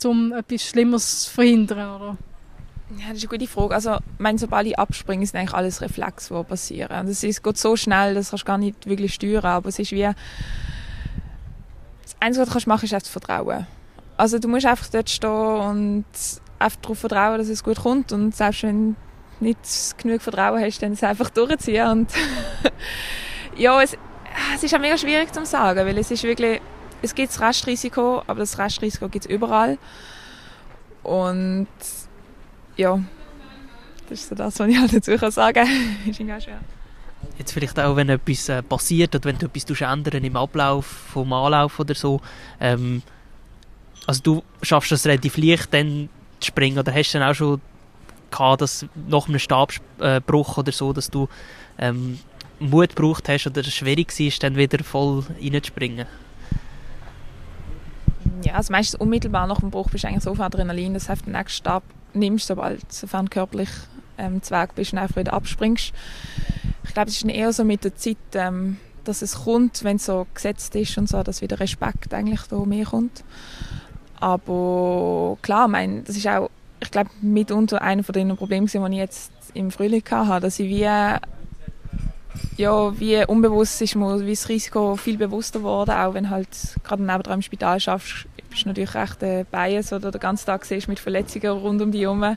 [0.05, 2.01] um etwas Schlimmeres zu verhindern?
[2.01, 2.17] Oder?
[2.99, 3.75] Ja, das ist eine gute Frage.
[3.75, 7.01] Also, ich sobald ich abspringe, ist eigentlich alles Reflex, die passieren.
[7.01, 9.45] Und es geht so schnell, das kannst du gar nicht wirklich steuern.
[9.45, 10.17] Aber es ist wie, das
[12.19, 13.67] Einzige, was du machen kannst, ist einfach Vertrauen.
[14.17, 16.05] Also, du musst einfach dort stehen und
[16.59, 18.11] einfach darauf vertrauen, dass es gut kommt.
[18.13, 18.97] Und selbst wenn
[19.39, 21.87] du nicht genug Vertrauen hast, dann es einfach durchziehen.
[21.87, 22.13] Und
[23.57, 23.97] ja, es,
[24.57, 26.61] es ist auch mega schwierig zu sagen, weil es ist wirklich,
[27.03, 29.79] es gibt das Restrisiko, aber das Restrisiko gibt es überall.
[31.05, 31.69] Und
[32.77, 33.01] ja,
[34.09, 35.97] das ist so das, was ich halt dazu kann sagen kann.
[36.11, 36.61] ist irgendwie schwer.
[37.39, 41.33] Jetzt vielleicht auch, wenn etwas äh, passiert oder wenn du etwas ändern im Ablauf vom
[41.33, 42.21] Anlauf oder so.
[42.61, 43.03] Ähm,
[44.07, 46.09] also du schaffst das relativ leicht, dann
[46.41, 47.61] zu springen oder hast du dann auch schon
[48.31, 51.29] gehabt, dass nach einem Stabbruch oder so, dass du
[51.79, 52.19] ähm,
[52.59, 56.07] Mut gebraucht hast oder es schwierig war, dann wieder voll reinzuspringen?
[58.43, 61.15] Ja, also meistens unmittelbar nach dem Bruch bist du eigentlich so auf Adrenalin, dass du
[61.15, 61.83] den nächsten Stab
[62.15, 63.71] nimmst, sobald sofern körperlich
[64.19, 65.93] ähm, zu Weg bist und einfach wieder abspringst.
[66.85, 70.07] Ich glaube, es ist eher so mit der Zeit, ähm, dass es kommt, wenn es
[70.07, 73.25] so gesetzt ist und so, dass wieder Respekt eigentlich da mehr kommt.
[74.19, 78.93] Aber klar, mein, das ist auch, ich glaube, mitunter einer von den Problemen, die ich
[78.93, 81.21] jetzt im Frühling hatte, dass ich wie, ja,
[83.01, 86.49] wie unbewusst ist wie das Risiko viel bewusster geworden, auch wenn halt
[86.85, 90.65] gerade neben im Spital schaffst, bist du natürlich recht äh, bias oder den ganzen Tag
[90.65, 92.37] siehst mit Verletzungen rund um dich herum.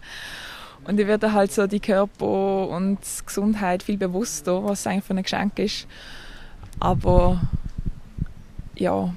[0.85, 5.13] Und ich werde halt so die Körper und die Gesundheit viel bewusster, was eigentlich für
[5.13, 5.87] ein Geschenk ist.
[6.79, 7.41] Aber
[8.75, 9.13] ja,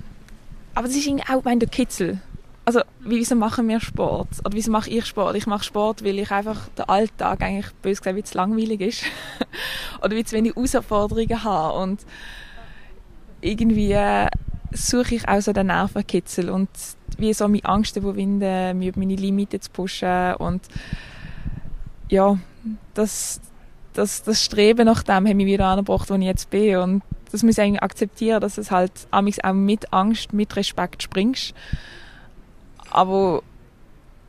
[0.75, 2.21] aber das ist auch mein der Kitzel
[2.67, 4.29] also wieso machen wir Sport?
[4.45, 5.37] Oder wieso mache ich Sport?
[5.37, 9.05] Ich mache Sport, weil ich einfach der Alltag eigentlich bös gesagt wie zu langweilig ist.
[10.03, 11.79] Oder wie zu wenig Herausforderungen habe.
[11.79, 12.01] Und
[13.41, 14.27] irgendwie äh,
[14.73, 16.69] suche ich auch so den Nervenkitzel und
[17.19, 20.63] wie so meine Angst überwinden, mir meine Limiten zu pushen und
[22.09, 22.39] ja,
[22.95, 23.41] das,
[23.93, 27.03] das, das Streben nach dem hat mich wieder angebracht, wo ich jetzt bin und
[27.33, 31.55] das muss ich eigentlich akzeptieren, dass es halt auch mit Angst, mit Respekt springst
[32.91, 33.43] aber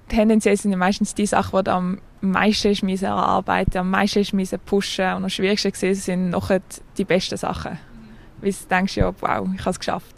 [0.10, 4.60] tendenziell sind meistens die Sachen, die am meisten ist müssen erarbeiten, am meisten ist müssen
[4.60, 6.52] pushen und am schwierigsten gesehen sind noch
[6.98, 7.80] die besten Sachen.
[8.42, 10.17] Weil du denkst, ja, wow, ich habe es geschafft.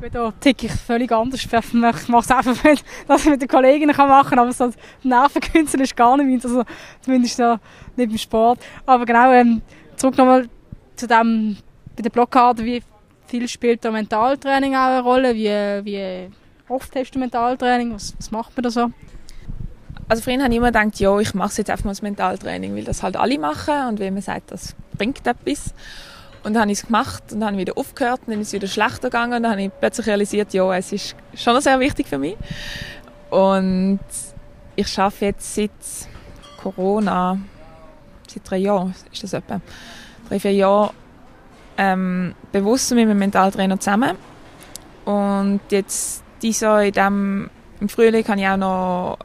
[0.00, 1.44] Gut, da ticke ich völlig anders.
[1.44, 4.70] Ich mache es einfach, weil das mit den Kolleginnen machen kann, aber so
[5.02, 6.64] Nervenkünstler ist gar nicht meins, also
[7.02, 7.58] zumindest so
[7.96, 8.60] nicht im Sport.
[8.86, 9.60] Aber genau, ähm,
[9.96, 10.48] zurück nochmal
[10.96, 11.58] zu dem,
[11.94, 12.82] bei der Blockade, wie
[13.26, 16.30] viel spielt da Mentaltraining auch eine Rolle, wie, wie
[16.68, 17.92] oft hast du Mentaltraining?
[17.92, 18.90] Was, was macht man da so?
[20.08, 22.84] Also vorhin habe ich immer gedacht, ja, ich mache jetzt einfach mal das Mentaltraining, weil
[22.84, 25.74] das halt alle machen und wenn man sagt, das bringt etwas.
[26.42, 28.66] Und dann habe ich es gemacht und dann wieder aufgehört und dann ist es wieder
[28.66, 32.18] schlechter gegangen und dann habe ich plötzlich realisiert, ja, es ist schon sehr wichtig für
[32.18, 32.36] mich.
[33.28, 34.00] Und
[34.74, 35.70] ich schaffe jetzt seit
[36.62, 37.38] Corona,
[38.26, 39.60] seit drei Jahren ist das etwa,
[40.28, 40.92] drei, vier Jahre,
[41.76, 44.16] ähm, bewusst mit meinem Mentaltrainer zusammen.
[45.04, 47.50] Und jetzt dieses Jahr in dem,
[47.80, 49.18] im Frühling habe ich auch noch,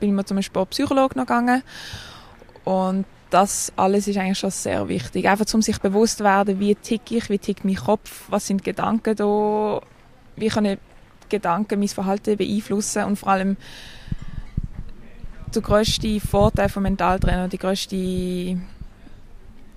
[0.00, 1.62] bin ich zum Sportpsychologen noch gegangen.
[2.64, 5.28] Und das alles ist eigentlich schon sehr wichtig.
[5.28, 8.64] Einfach um sich bewusst zu werden, wie tick ich, wie tickt mein Kopf, was sind
[8.64, 9.80] Gedanken da,
[10.36, 10.78] wie können
[11.28, 13.56] Gedanken mein Verhalten beeinflussen und vor allem
[15.54, 18.60] der grösste Vorteil vom Mentaltrainer, die grösste, der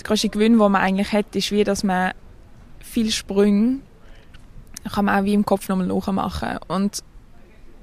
[0.03, 2.13] grösste Gewinn, den man eigentlich hat, ist wie, dass man
[2.79, 3.79] viel Sprünge
[4.91, 6.57] kann man auch wie im Kopf nochmal nachmachen.
[6.67, 7.03] Und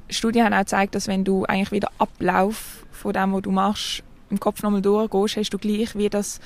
[0.08, 4.02] Studien haben auch gezeigt, dass wenn du eigentlich wieder Ablauf von dem, was du machst,
[4.30, 6.40] im Kopf nochmal durchgehst, hast du gleich wie das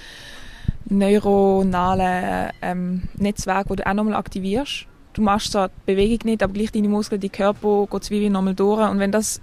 [0.88, 4.86] neuronale ähm, Netzwerk, das du auch nochmal aktivierst.
[5.12, 8.28] Du machst zwar die Bewegung nicht, aber gleich deine Muskeln, dein Körper geht es wie
[8.28, 8.88] nochmal durch.
[8.88, 9.40] Und wenn das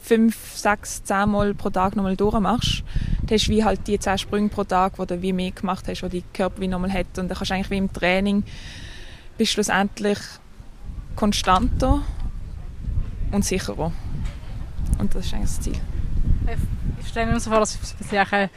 [0.00, 2.84] fünf, sechs, zehn Mal pro Tag nochmal durchmachst,
[3.22, 5.86] dann hast du wie halt die zehn Sprünge pro Tag, die du wie mehr gemacht
[5.88, 7.18] hast, die dein Körper wie nochmal hat.
[7.18, 8.44] Und dann kannst du eigentlich wie im Training
[9.36, 10.18] bist schlussendlich
[11.14, 12.02] konstanter
[13.30, 13.92] und sicherer.
[14.98, 15.80] Und das ist eigentlich das Ziel.
[17.08, 18.50] Ich stelle mir so vor, dass es eine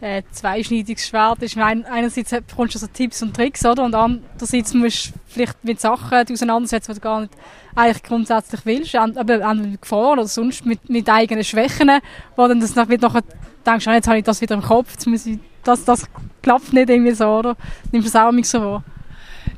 [0.00, 1.56] äh, zweischneidiges Schwert ist.
[1.56, 3.84] Meine, einerseits bekommst du so Tipps und Tricks, oder?
[3.84, 7.32] Und andererseits musst du vielleicht mit Sachen auseinandersetzen, die du gar nicht
[7.76, 8.96] eigentlich grundsätzlich willst.
[8.96, 11.92] Aber auch mit Gefahren oder sonst mit, mit eigenen Schwächen,
[12.34, 13.22] wo dann das nachher, nachher
[13.64, 16.08] denkst, ah, jetzt habe ich das wieder im Kopf, jetzt muss ich, das, das
[16.42, 17.56] klappt nicht irgendwie so, oder?
[17.92, 18.84] Nimmst du das auch so wahr?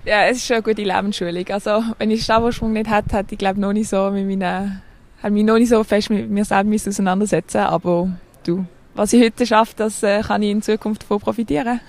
[0.04, 1.48] Ja, es ist schon eine gute Lebensschulung.
[1.48, 4.82] Also, wenn ich Stabhochsprung nicht hätte, hätte ich glaube noch nicht so mit meinen,
[5.22, 8.10] hätte mich noch nicht so fest mit mir selbst auseinandersetzen Aber
[8.44, 11.80] du, was ich heute schaffe, das äh, kann ich in Zukunft davon profitieren.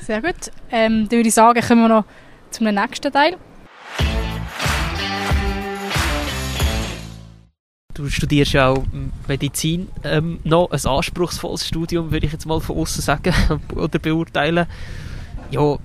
[0.00, 0.50] Sehr gut.
[0.70, 2.04] Ähm, dann würde ich sagen, kommen wir noch
[2.50, 3.36] zum nächsten Teil.
[7.94, 8.84] Du studierst ja auch
[9.26, 13.34] Medizin, ähm, noch ein anspruchsvolles Studium, würde ich jetzt mal von außen sagen
[13.74, 14.66] oder beurteilen.
[15.50, 15.78] Ja,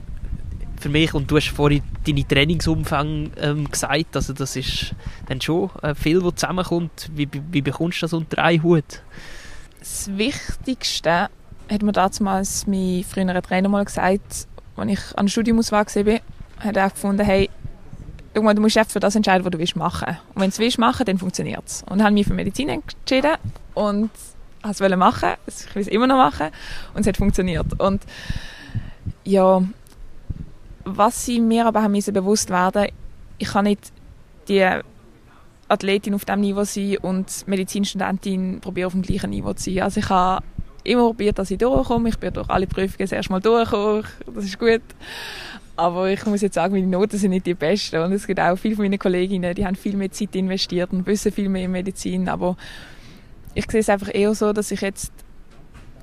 [0.80, 4.94] für mich, und du hast vorhin deine Trainingsumfang ähm, gesagt, also das ist
[5.28, 7.10] dann schon äh, viel, was zusammenkommt.
[7.16, 9.02] Wie, wie bekommst du das unter einen Hut?
[9.84, 11.30] Das Wichtigste
[11.70, 16.20] hat mir damals mein früherer Trainer mal gesagt, als ich an der Studiumauswahl war,
[16.60, 17.50] hat er gefunden, hey,
[18.34, 20.18] du musst einfach für das entscheiden, was du willst machen.
[20.34, 21.84] Und wenn du es willst machen, dann funktioniert es.
[21.90, 23.34] Und habe ich mich für Medizin entschieden
[23.74, 24.10] und
[24.64, 25.34] es machen.
[25.48, 26.48] Ich will es immer noch machen.
[26.94, 27.78] Und es hat funktioniert.
[27.78, 28.04] Und
[29.26, 29.62] ja,
[30.86, 32.88] was sie mir aber haben bewusst werden,
[33.38, 33.92] ich kann nicht
[34.48, 34.80] die
[35.74, 39.84] Athletin auf diesem Niveau sein und Medizinstudentin probiere auf dem gleichen Niveau zu sein.
[39.84, 40.44] Also ich habe
[40.84, 42.10] immer probiert, dass ich durchkomme.
[42.10, 44.04] Ich bin durch alle Prüfungen das erste Mal durchgekommen.
[44.34, 44.82] Das ist gut.
[45.76, 48.02] Aber ich muss jetzt sagen, meine Noten sind nicht die besten.
[48.02, 51.08] Und es gibt auch viele von meinen Kolleginnen, die haben viel mehr Zeit investiert und
[51.08, 52.30] wissen viel mehr in Medizin.
[52.30, 52.56] Aber
[53.56, 55.12] ich sehe es einfach eher so, dass ich jetzt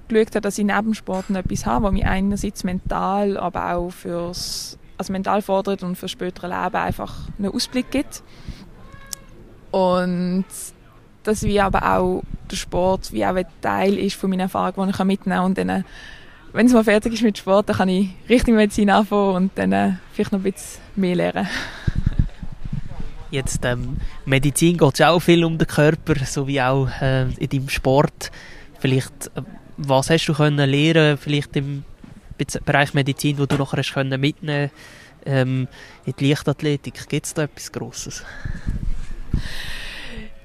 [0.08, 3.90] geschaut habe, dass ich neben Sport noch etwas habe, was mich einerseits mental, aber auch
[3.90, 8.22] fürs, also mental fordert und fürs spätere Leben einfach einen Ausblick gibt.
[9.70, 10.44] Und
[11.22, 14.90] dass wie aber auch der Sport wie auch ein Teil ist von meiner Erfahrung, die
[14.90, 15.44] ich mitnehmen kann.
[15.44, 15.84] Und dann,
[16.52, 19.72] wenn es mal fertig ist mit Sport, dann kann ich richtig Medizin anfangen und dann
[19.72, 21.48] äh, vielleicht noch ein bisschen mehr lernen.
[23.30, 27.48] Jetzt ähm, Medizin geht es auch viel um den Körper, so wie auch äh, in
[27.48, 28.32] deinem Sport.
[28.80, 29.42] Vielleicht, äh,
[29.76, 31.84] was hast du können lernen, vielleicht im
[32.64, 34.70] Bereich Medizin, wo du nachher hast können mitnehmen
[35.26, 35.68] ähm,
[36.06, 37.08] in die Leichtathletik?
[37.08, 38.24] Gibt es da etwas Grosses?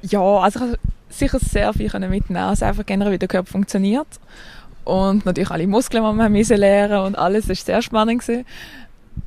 [0.02, 4.08] Ja, also ich habe sicher sehr viel mitnehmen also einfach generell, wie der Körper funktioniert.
[4.84, 8.24] Und natürlich alle Muskeln, die wir müssen lernen und alles, das war sehr spannend.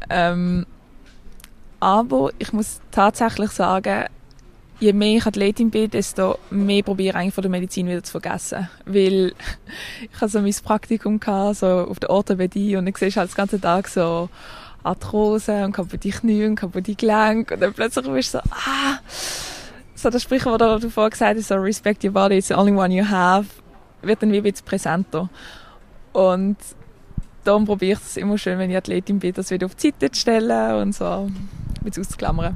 [0.08, 0.66] Ähm,
[1.80, 4.04] aber ich muss tatsächlich sagen,
[4.80, 8.12] je mehr ich Athletin bin, desto mehr probiere ich eigentlich von der Medizin wieder zu
[8.12, 8.68] vergessen.
[8.84, 9.32] Weil
[10.12, 13.30] ich hatte so mein Praktikum gehabt, so auf der Orthopädie und dann siehst du halt
[13.30, 14.28] den ganzen Tag so
[14.88, 18.98] Arthrose und kaputte Knie und kaputte Gelenke und dann plötzlich bist du so, ah,
[19.94, 22.72] so das Sprichwort, das du vorher gesagt hast, so respect your body, it's the only
[22.72, 23.46] one you have,
[24.02, 25.28] wird dann wie ein bisschen präsenter.
[26.12, 26.56] Und
[27.44, 30.10] darum probiere ich es immer schön, wenn ich Athletin bin, das wieder auf die Seite
[30.10, 31.28] zu stellen und so
[31.82, 32.54] bisschen auszuklammern.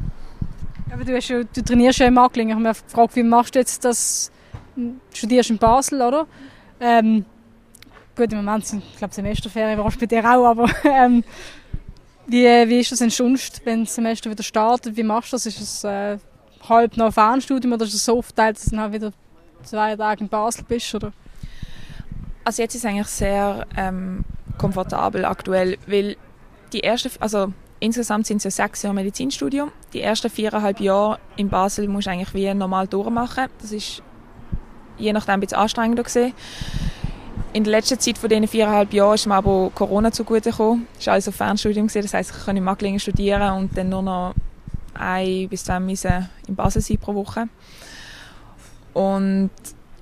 [0.92, 2.48] Aber du, ja, du trainierst ja im Magling.
[2.48, 4.30] Ich habe mich gefragt, wie machst du jetzt das?
[4.76, 6.26] Du studierst in Basel, oder?
[6.80, 7.24] Ähm,
[8.16, 11.24] gut, im Moment sind, ich glaube, Semesterferien warst bei dir auch, aber ähm,
[12.26, 14.96] wie, wie ist das denn sonst, wenn das Semester wieder startet?
[14.96, 15.46] Wie machst du das?
[15.46, 16.18] Ist es äh,
[16.68, 19.12] halb noch Fernstudium oder ist es so aufgeteilt, dass du dann wieder
[19.64, 20.94] zwei Tage in Basel bist?
[20.94, 21.12] Oder?
[22.44, 24.24] Also jetzt ist es eigentlich sehr ähm,
[24.58, 26.16] komfortabel aktuell, weil
[26.72, 29.72] die erste, also insgesamt sind es ja sechs Jahre Medizinstudium.
[29.92, 33.48] Die ersten viereinhalb Jahre in Basel musst du eigentlich wie normal durchmachen.
[33.60, 34.02] Das ist
[34.98, 36.32] je nachdem ein bisschen anstrengender gesehen.
[37.54, 40.86] In der letzten Zeit von diesen viereinhalb Jahren ist mir aber Corona zugute gekommen.
[40.98, 44.00] Es war alles auf Fernstudium, das heisst, ich kann in Magglingen studieren und dann nur
[44.00, 44.34] noch
[44.94, 47.48] ein bis zwei Messen in Basel sein pro Woche.
[48.94, 49.50] Und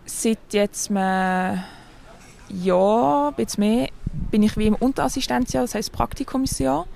[0.04, 1.60] seit jetzt einem
[2.50, 3.88] Jahr, ein bisschen mehr,
[4.30, 6.86] bin ich wie im Unterassistenzjahr, das heisst Praktikumsjahr.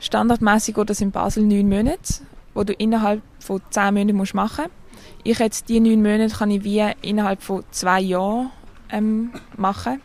[0.00, 2.22] Standardmäßig geht das in Basel neun Monate,
[2.54, 5.22] wo du innerhalb von zehn Monaten machen musst.
[5.24, 8.50] Ich jetzt die neun Monate kann ich wie innerhalb von zwei Jahren
[8.90, 10.00] ähm, machen.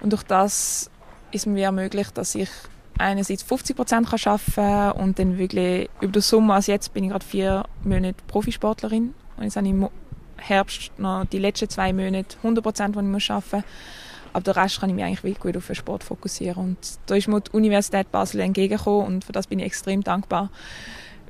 [0.00, 0.90] Und durch das
[1.30, 2.50] ist mir ermöglicht, dass ich
[2.98, 7.10] einerseits 50 Prozent arbeiten kann und dann wirklich über den Sommer, also jetzt bin ich
[7.10, 9.88] gerade vier Monate Profisportlerin und jetzt habe ich im
[10.36, 13.64] Herbst noch die letzten zwei Monate 100 Prozent, die ich muss arbeiten muss.
[14.32, 16.62] Aber den Rest kann ich mich eigentlich wirklich gut auf den Sport fokussieren.
[16.62, 20.50] Und da ist mir die Universität Basel entgegengekommen und für das bin ich extrem dankbar,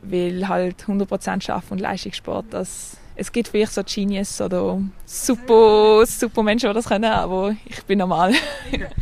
[0.02, 6.04] weil halt 100 Prozent Schaffen und Leistungssport, das es gibt vielleicht so Genius oder super,
[6.04, 8.32] super Menschen, die das können, aber ich bin normal.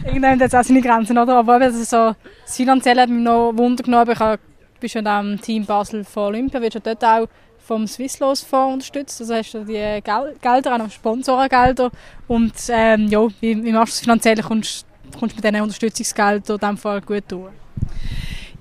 [0.05, 1.37] Irgendwann hat es auch seine Grenzen, oder?
[1.39, 4.11] Aber eben, so, das Finanzielle hat mich noch Wunder genommen.
[4.11, 7.29] Ich bin schon im Team Basel von Olympia, wird schon dort auch
[7.59, 9.21] vom Swisslos Fonds unterstützt.
[9.21, 11.91] Also hast du die Gel Gelder, auch Sponsorengelder.
[12.29, 14.43] Und ähm, ja, wie, wie machst du das finanziell?
[14.43, 14.85] Kommst,
[15.19, 17.53] kommst du mit diesen Unterstützungsgeldern in diesem Fall gut durch?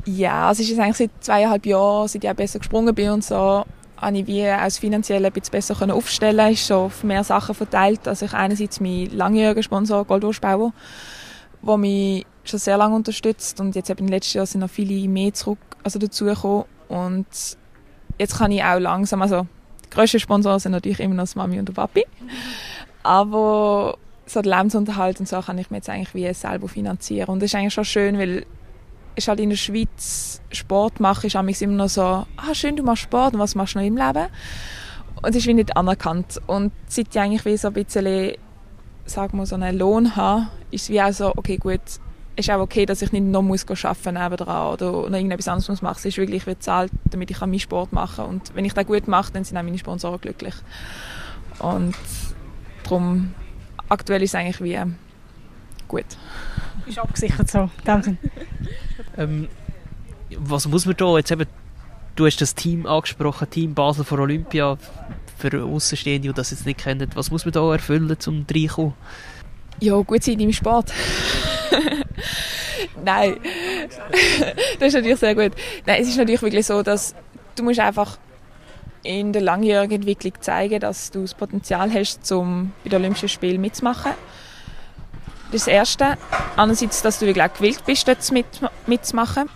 [0.06, 3.24] Ja, also es ist eigentlich seit zweieinhalb Jahren, seit ich auch besser gesprungen bin und
[3.24, 3.66] so,
[4.02, 7.56] habe ich wie aus finanziell ein bisschen besser können aufstellen ist so auf mehr Sachen
[7.56, 8.08] verteilt.
[8.08, 10.74] Also ich einerseits mein langjähriger Sponsor Goldwurstbauer,
[11.62, 13.60] der mich schon sehr lange unterstützt.
[13.60, 16.66] Und jetzt eben letztes Jahr sind noch viele mehr zurück, also dazugekommen.
[16.88, 17.28] Und
[18.18, 19.48] jetzt kann ich auch langsam, also
[19.86, 22.06] die grössten Sponsoren sind natürlich immer noch Mami und der Papi,
[23.04, 27.30] aber so den Lebensunterhalt und so kann ich mir jetzt eigentlich wie selber finanzieren.
[27.30, 28.46] Und das ist eigentlich schon schön, weil
[29.20, 33.04] ist halt in der Schweiz Sport machen, ist immer noch so, ah schön, du machst
[33.04, 34.28] Sport und was machst du noch im Leben?
[35.22, 36.42] Und es ist wie nicht anerkannt.
[36.48, 38.34] Und seit ich eigentlich wie so ein bisschen,
[39.06, 41.82] sagen wir so einen Lohn habe, ist es wie auch so, okay gut,
[42.36, 45.82] ist auch okay, dass ich nicht noch muss arbeiten nebendran oder noch irgendetwas anderes muss
[45.82, 45.98] machen.
[46.00, 48.26] Es ist wirklich bezahlt, damit ich meinen Sport machen kann.
[48.28, 50.56] Und wenn ich das gut mache, dann sind auch meine Sponsoren glücklich.
[51.60, 51.96] Und
[52.84, 53.34] darum,
[53.90, 54.80] aktuell ist es eigentlich wie
[55.88, 56.06] gut.
[56.86, 58.18] Ist abgesichert so, in
[59.20, 59.48] ähm,
[60.38, 61.46] was muss man da jetzt eben,
[62.16, 64.78] du hast das Team angesprochen, Team Basel vor Olympia,
[65.38, 68.94] für Außenstehende, die das jetzt nicht kennen, was muss man da erfüllen, um reinkommen?
[69.80, 70.92] Ja, gut sein im Sport.
[73.04, 73.38] Nein,
[74.80, 75.52] das ist natürlich sehr gut.
[75.86, 77.16] Nein, es ist natürlich wirklich so, dass
[77.56, 78.18] du musst einfach
[79.04, 83.62] in der langjährigen Entwicklung zeigen, dass du das Potenzial hast, um bei den Olympischen Spielen
[83.62, 84.12] mitzumachen.
[85.52, 86.18] Das Erste.
[86.56, 88.46] Andererseits, dass du wirklich auch gewillt bist, dort mit,
[88.86, 89.50] mitzumachen.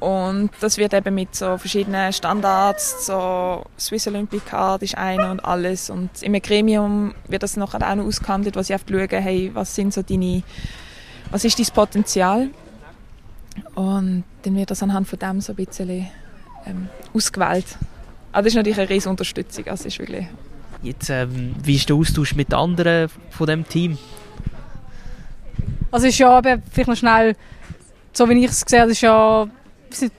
[0.00, 5.44] Und das wird eben mit so verschiedenen Standards, so Swiss Olympic Card ist einer und
[5.44, 5.90] alles.
[5.90, 9.74] Und im Gremium wird das nachher auch noch ausgehandelt, wo sie einfach schauen, hey, was
[9.74, 10.42] sind so deine,
[11.30, 12.50] was ist dein Potenzial?
[13.74, 16.06] Und dann wird das anhand von dem so ein bisschen
[16.64, 17.66] ähm, ausgewählt.
[18.30, 19.66] Aber das ist natürlich eine riesige Unterstützung.
[19.66, 20.26] Also ist wirklich
[20.80, 23.98] Jetzt, ähm, wie ist der Austausch mit anderen von dem Team?
[25.90, 27.36] Also ist ja eben, vielleicht noch schnell,
[28.12, 29.48] so wie ich es gesehen habe, ist ja
[29.90, 30.12] sind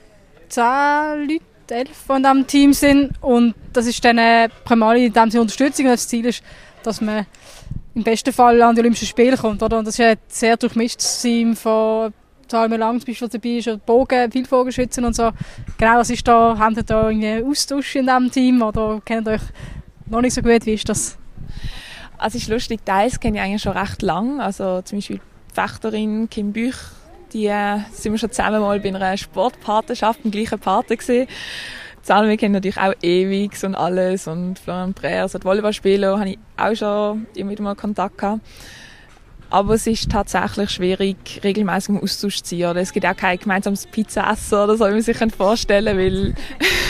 [0.49, 5.29] zehn Leute, elf von diesem Team sind und das ist dann äh, primär in dem
[5.29, 6.41] Sinne Unterstützung und das Ziel ist,
[6.83, 7.25] dass man
[7.93, 9.77] im besten Fall an die Olympischen Spiele kommt, oder?
[9.77, 12.13] Und das ist ein sehr durchmischtes Team von
[12.47, 15.29] Salme Lang zum Beispiel dabei ist, oder Bogen, Vielvogelschützen und so.
[15.77, 16.57] Genau, was ist da?
[16.57, 19.41] Habt ihr da irgendwie Austausch in diesem Team oder kennt ihr euch
[20.07, 20.65] noch nicht so gut?
[20.65, 21.17] Wie ist das?
[22.17, 24.41] Also es ist lustig, teils kenne ich eigentlich schon recht lang.
[24.41, 25.21] Also zum Beispiel
[25.53, 26.75] Fechterin Kim Büch,
[27.33, 31.27] die äh, sind wir schon zusammen mal bei einer Sportpartnerschaft im gleichen Partner gesehen.
[32.01, 36.75] Salme kennen natürlich auch ewig und alles und Florian Breer, also Volleyballspieler, habe ich auch
[36.75, 38.41] schon immer wieder mal Kontakt gehabt.
[39.51, 42.55] Aber es ist tatsächlich schwierig, regelmäßig im Austausch zu.
[42.55, 46.35] Oder es gibt auch kein gemeinsames Pizza-Essen oder so, wie man sich vorstellen kann, weil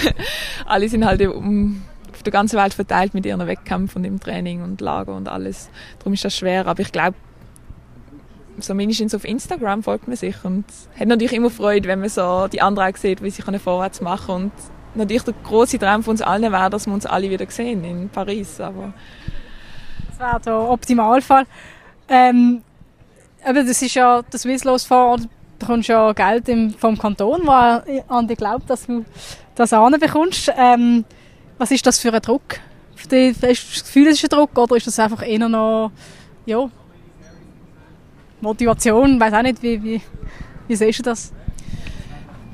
[0.66, 4.82] alle sind halt auf der ganzen Welt verteilt mit ihren Wettkämpfen und im Training und
[4.82, 5.70] Lager und alles.
[6.00, 6.68] Darum ist das schwer.
[6.68, 7.16] Aber ich glaube,
[8.64, 10.66] so mindestens auf Instagram folgt man sich und
[10.98, 14.36] hat natürlich immer Freude, wenn man so die anderen auch sieht, wie sie vorwärts machen
[14.36, 14.52] und
[14.96, 18.10] natürlich der große Traum von uns allen wäre, dass wir uns alle wieder sehen in
[18.10, 18.94] Paris, aber
[20.08, 21.46] das wäre der Optimalfall.
[22.08, 22.62] Ähm,
[23.44, 25.28] aber das ist ja das Swisslos Fonds,
[25.60, 27.52] da kommst ja Geld vom Kanton, wo
[28.14, 29.06] an dich glaubt, dass du
[29.56, 30.52] das bekommst.
[30.58, 31.06] Ähm,
[31.58, 32.60] was ist das für ein Druck?
[32.98, 35.92] Hast du das Gefühl, es ist ein Druck oder ist das einfach eher noch
[36.46, 36.70] ja,
[38.42, 40.02] Motivation, weiß auch nicht, wie, wie,
[40.68, 41.32] wie siehst du das?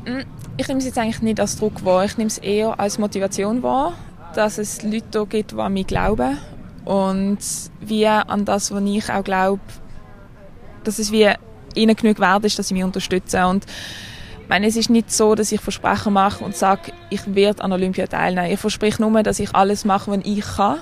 [0.06, 0.22] Mm,
[0.58, 3.62] ich nehme es jetzt eigentlich nicht als Druck wahr, ich nehme es eher als Motivation
[3.64, 3.94] wahr,
[4.36, 6.38] dass es Leute gibt, die an mich glauben
[6.86, 7.40] und
[7.82, 9.62] wie an das, was ich auch glaube,
[10.84, 11.30] dass es wie
[11.76, 13.66] ihnen genug wert ist, dass sie mich unterstützen und
[14.46, 17.72] ich meine, es ist nicht so, dass ich Versprechen mache und sage, ich werde an
[17.72, 18.52] Olympia teilnehmen.
[18.52, 20.82] Ich verspreche nur, dass ich alles mache, was ich kann,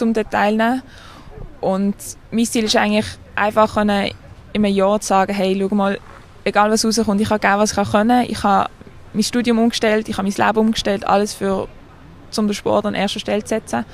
[0.00, 0.82] um dort teilnehmen.
[1.66, 1.96] Und
[2.30, 4.14] mein Ziel ist eigentlich, einfach in einem
[4.66, 5.98] Jahr zu sagen, hey, schau mal,
[6.44, 8.24] egal was rauskommt, ich habe gegeben, was ich können.
[8.28, 8.70] Ich habe
[9.12, 11.66] mein Studium umgestellt, ich habe mein Leben umgestellt, alles für,
[12.36, 13.84] um den Sport an erster Stelle zu setzen.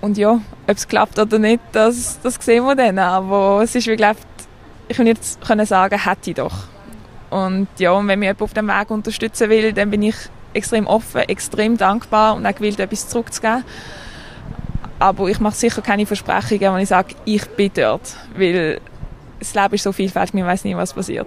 [0.00, 2.98] Und ja, ob es klappt oder nicht, das, das sehen wir dann.
[2.98, 4.16] Aber es ist wirklich,
[4.88, 6.64] ich will jetzt können sagen, hätte ich doch.
[7.30, 10.16] Und ja, und wenn mich jemand auf dem Weg unterstützen will, dann bin ich
[10.52, 13.62] extrem offen, extrem dankbar und auch gewillt, etwas zurückzugeben.
[15.02, 18.14] Aber ich mache sicher keine Versprechungen, wenn ich sage, ich bin dort.
[18.36, 18.80] Weil
[19.40, 21.26] das Leben ist so vielfältig, man weiß nie, was passiert.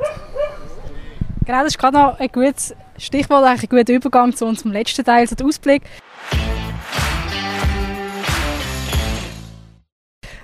[1.45, 5.27] Genau, das ist gerade noch ein gutes Stichwort, ein guter Übergang zu unserem letzten Teil,
[5.27, 5.81] zu dem Ausblick.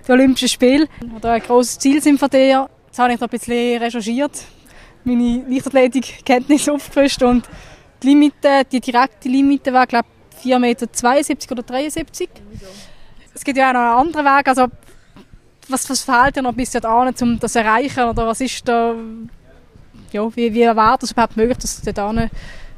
[0.06, 2.68] Die Olympischen Spiele, die ein grosses Ziel sind von dir.
[2.88, 4.44] Jetzt habe ich noch ein bisschen recherchiert,
[5.06, 7.48] meine Leichtathletik-Kenntnisse aufgefrischt und
[8.04, 10.10] die Limite, die direkte Limite war, glaube
[10.44, 12.30] ich, 4,72 Meter oder 73.
[13.42, 14.48] Es gibt ja auch noch einen anderen Weg.
[14.50, 14.68] Also,
[15.68, 18.04] was, was fehlt dir noch bis dahin, um das zu erreichen?
[18.04, 18.94] Oder was ist da,
[20.12, 22.30] ja, wie, wie wäre das überhaupt möglich, dass du dort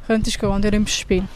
[0.08, 1.28] könntest gehen an die Olympischen Spiele?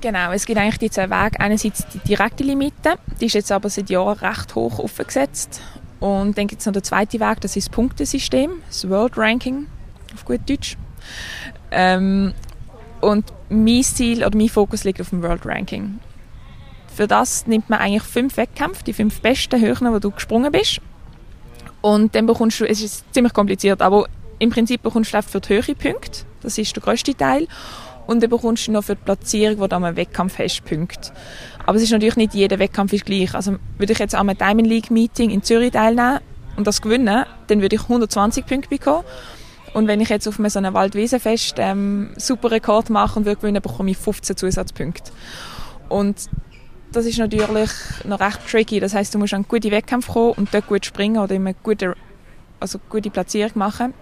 [0.00, 1.38] Genau, es gibt eigentlich die zwei Wege.
[1.38, 5.60] Einerseits die direkte Limite, die ist jetzt aber seit Jahren recht hoch aufgesetzt.
[6.00, 9.66] Und dann gibt es noch den zweiten Weg, das ist das Punktesystem, das World Ranking
[10.14, 10.78] auf gut Deutsch.
[11.70, 12.32] Ähm,
[13.02, 15.98] und mein Ziel oder mein Fokus liegt auf dem World Ranking.
[16.96, 20.80] Für das nimmt man eigentlich fünf Wettkämpfe, die fünf besten Höhen, wo du gesprungen bist.
[21.82, 24.06] Und dann bekommst du, es ist ziemlich kompliziert, aber
[24.38, 26.24] im Prinzip bekommst du für die Höhe Punkte.
[26.40, 27.48] Das ist der größte Teil.
[28.06, 31.12] Und dann bekommst du noch für die Platzierung, die du am Wettkampf hast, Punkte.
[31.66, 33.34] Aber es ist natürlich nicht jeder Wettkampf ist gleich.
[33.34, 36.20] Also würde ich jetzt an einem Diamond League Meeting in Zürich teilnehmen
[36.56, 39.04] und das gewinnen, dann würde ich 120 Punkte bekommen.
[39.74, 43.36] Und wenn ich jetzt auf einem so einem Waldwiesenfest ähm, super Rekord mache und würde
[43.36, 45.12] gewinnen, bekomme ich 15 Zusatzpunkte.
[45.90, 46.16] Und
[46.96, 47.70] das ist natürlich
[48.04, 48.80] noch recht tricky.
[48.80, 51.94] Das heißt, du musst an gute Wettkämpfe kommen und dort gut springen oder immer gute,
[52.58, 53.92] also gute Platzierung machen.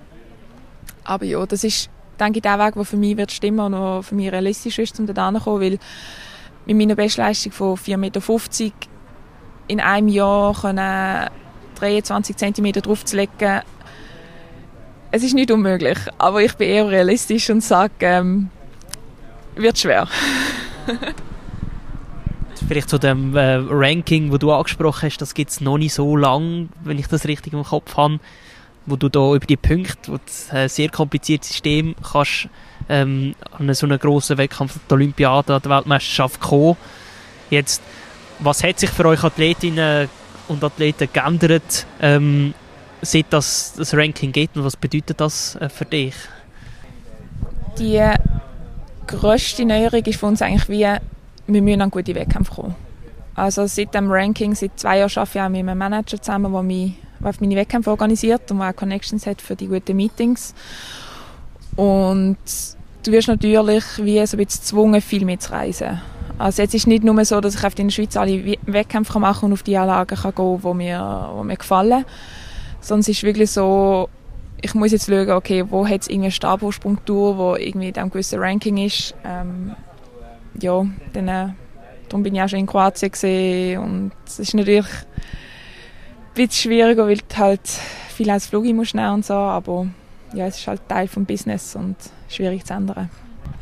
[1.03, 1.91] Aber ja, das ist,
[2.21, 5.07] denke ich, der Weg, der für mich wird stimmen und für mich realistisch ist, um
[5.07, 5.79] da kommen, weil
[6.67, 8.21] mit meiner Bestleistung von 4,50 Meter
[9.67, 11.31] in einem Jahr können
[11.75, 13.63] 23 cm draufzulegen,
[15.11, 18.51] es ist nicht unmöglich, aber ich bin eher realistisch und sage, ähm,
[19.57, 20.09] wird schwer.
[22.67, 26.17] Vielleicht zu dem äh, Ranking, wo du angesprochen hast, das gibt es noch nicht so
[26.17, 28.21] lang, wenn ich das richtig im Kopf habe,
[28.87, 32.49] wo du da über die Punkte, wo das äh, sehr kompliziertes System kannst
[32.89, 36.77] ähm, an so einem grossen Wettkampf der Olympiade, der Weltmeisterschaft kommen.
[37.51, 37.83] Jetzt,
[38.39, 40.09] was hat sich für euch Athletinnen
[40.49, 42.55] und Athleten geändert, ähm,
[43.03, 46.15] seit das, das Ranking gibt und was bedeutet das äh, für dich?
[47.79, 48.03] Die
[49.07, 50.87] grösste Neuerung ist für uns eigentlich wie,
[51.47, 52.75] wir müssen an gute Wettkämpfe kommen.
[53.35, 56.63] Also seit dem Ranking, seit zwei Jahren arbeite ich auch mit einem Manager zusammen, der
[56.63, 60.55] mich auf meine Wettkämpfe organisiert und auch Connections hat für die guten Meetings.
[61.77, 62.37] Und
[63.03, 66.01] du wirst natürlich wie so ein bisschen gezwungen, viel mitzureisen.
[66.39, 69.41] Also jetzt ist es nicht nur so, dass ich in der Schweiz alle Wettkämpfe machen
[69.41, 72.05] kann und auf die Anlagen gehen kann, die mir, die mir gefallen.
[72.81, 74.09] Sondern es ist wirklich so,
[74.61, 78.11] ich muss jetzt schauen, okay, wo hat es irgendwie eine Stabhochsprungtour, wo irgendwie in einem
[78.11, 79.15] gewissen Ranking ist.
[79.25, 79.75] Ähm,
[80.61, 81.49] ja, dann, äh,
[82.09, 87.07] darum bin ich auch schon in Kroatien gesehen und es ist natürlich ein bisschen schwieriger,
[87.07, 87.69] weil du halt
[88.15, 89.87] viel als Flug musst und so, aber
[90.35, 91.97] ja, es ist halt Teil des Business und
[92.29, 93.11] schwierig zu ändern.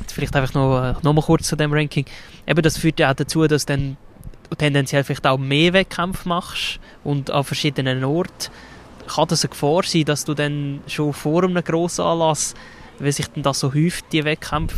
[0.08, 2.04] Vielleicht einfach noch, äh, noch mal kurz zu dem Ranking.
[2.46, 3.96] Eben, das führt ja auch dazu, dass dann
[4.58, 8.50] tendenziell vielleicht auch mehr Wettkämpfe machst und an verschiedenen Orten.
[9.06, 12.54] Kann das eine Gefahr sein, dass du dann schon vor einem grossen Anlass,
[13.02, 14.76] wenn sich dann das so häuft, die Wettkämpfe,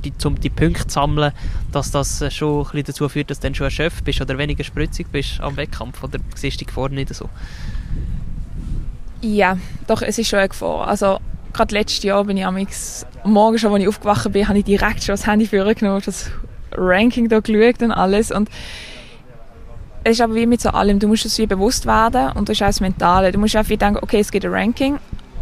[0.00, 1.32] die, um die Punkte zu sammeln,
[1.72, 4.38] dass das äh, schon ein bisschen dazu führt, dass du dann schon erschöpft bist oder
[4.38, 6.02] weniger spritzig bist am Wettkampf?
[6.02, 7.28] Oder siehst du die Gefahr nicht so?
[9.20, 9.58] Ja,
[9.88, 10.86] doch, es ist schon eine Gefahr.
[10.86, 11.18] Also
[11.52, 12.56] gerade letztes Jahr bin ich am
[13.24, 16.30] Morgen schon, als ich aufgewacht bin, habe ich direkt schon das Handy vorgenommen, das
[16.72, 18.30] Ranking da geschaut und alles.
[18.30, 18.50] Und
[20.04, 22.58] es ist aber wie mit so allem, du musst es wie bewusst werden und das
[22.58, 23.32] ist auch das Mentale.
[23.32, 24.98] Du musst einfach denken, okay, es gibt ein Ranking,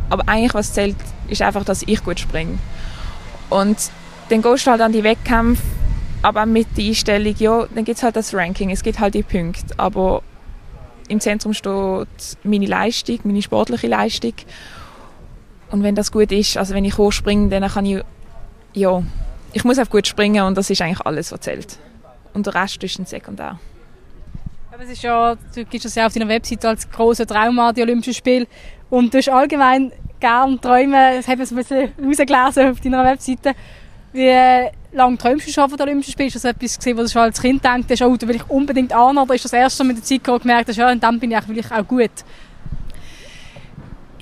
[0.08, 0.96] aber eigentlich was zählt,
[1.32, 2.58] ist einfach, dass ich gut springe.
[3.50, 3.76] Und
[4.28, 5.62] dann gehst du halt an die Wettkämpfe,
[6.22, 9.22] aber mit der Einstellung, ja, dann gibt es halt das Ranking, es gibt halt die
[9.22, 10.22] Punkte, aber
[11.08, 12.08] im Zentrum steht
[12.44, 14.34] meine Leistung, meine sportliche Leistung
[15.72, 18.02] und wenn das gut ist, also wenn ich hochspringe, dann kann ich,
[18.74, 19.02] ja,
[19.54, 21.78] ich muss einfach gut springen und das ist eigentlich alles, was zählt.
[22.34, 23.58] Und der Rest ist ein Sekundär.
[24.70, 27.74] Aber es ist ja, du gibst das ja auf deiner Webseite als großer Traum an,
[27.74, 28.46] die Olympischen Spiele.
[28.90, 29.92] Und du hast allgemein
[30.22, 33.52] gerne Träume, das habe ich ein bisschen rausgelesen auf deiner Webseite.
[34.12, 36.28] Wie lange träumst du schon von den Olympischen Spielen?
[36.28, 38.92] Ist das etwas gesehen, was du schon als Kind denkst, oh, da will ich unbedingt
[38.92, 39.18] an?
[39.18, 41.72] Oder ist das erst so mit der Zeit gemerkt, dass, ja, und dann bin ich
[41.72, 42.10] auch gut?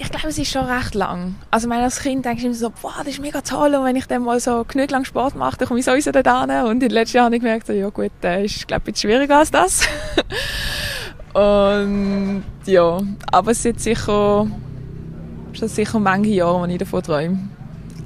[0.01, 1.35] ich glaube, es ist schon recht lang.
[1.51, 3.75] Also meine, als Kind denke ich immer so, boah, das ist mega toll.
[3.75, 6.41] Und wenn ich dann mal so genug lang Sport mache, dann komme ich sowieso da
[6.41, 6.51] hin.
[6.65, 9.39] Und in den letzten Jahren habe ich gemerkt, ja gut, das ist, glaube ich, schwieriger
[9.39, 9.83] als das.
[11.35, 12.99] und ja,
[13.31, 14.47] aber es sind sicher,
[15.57, 17.39] schon sicher manche Jahre, die ich davon träume.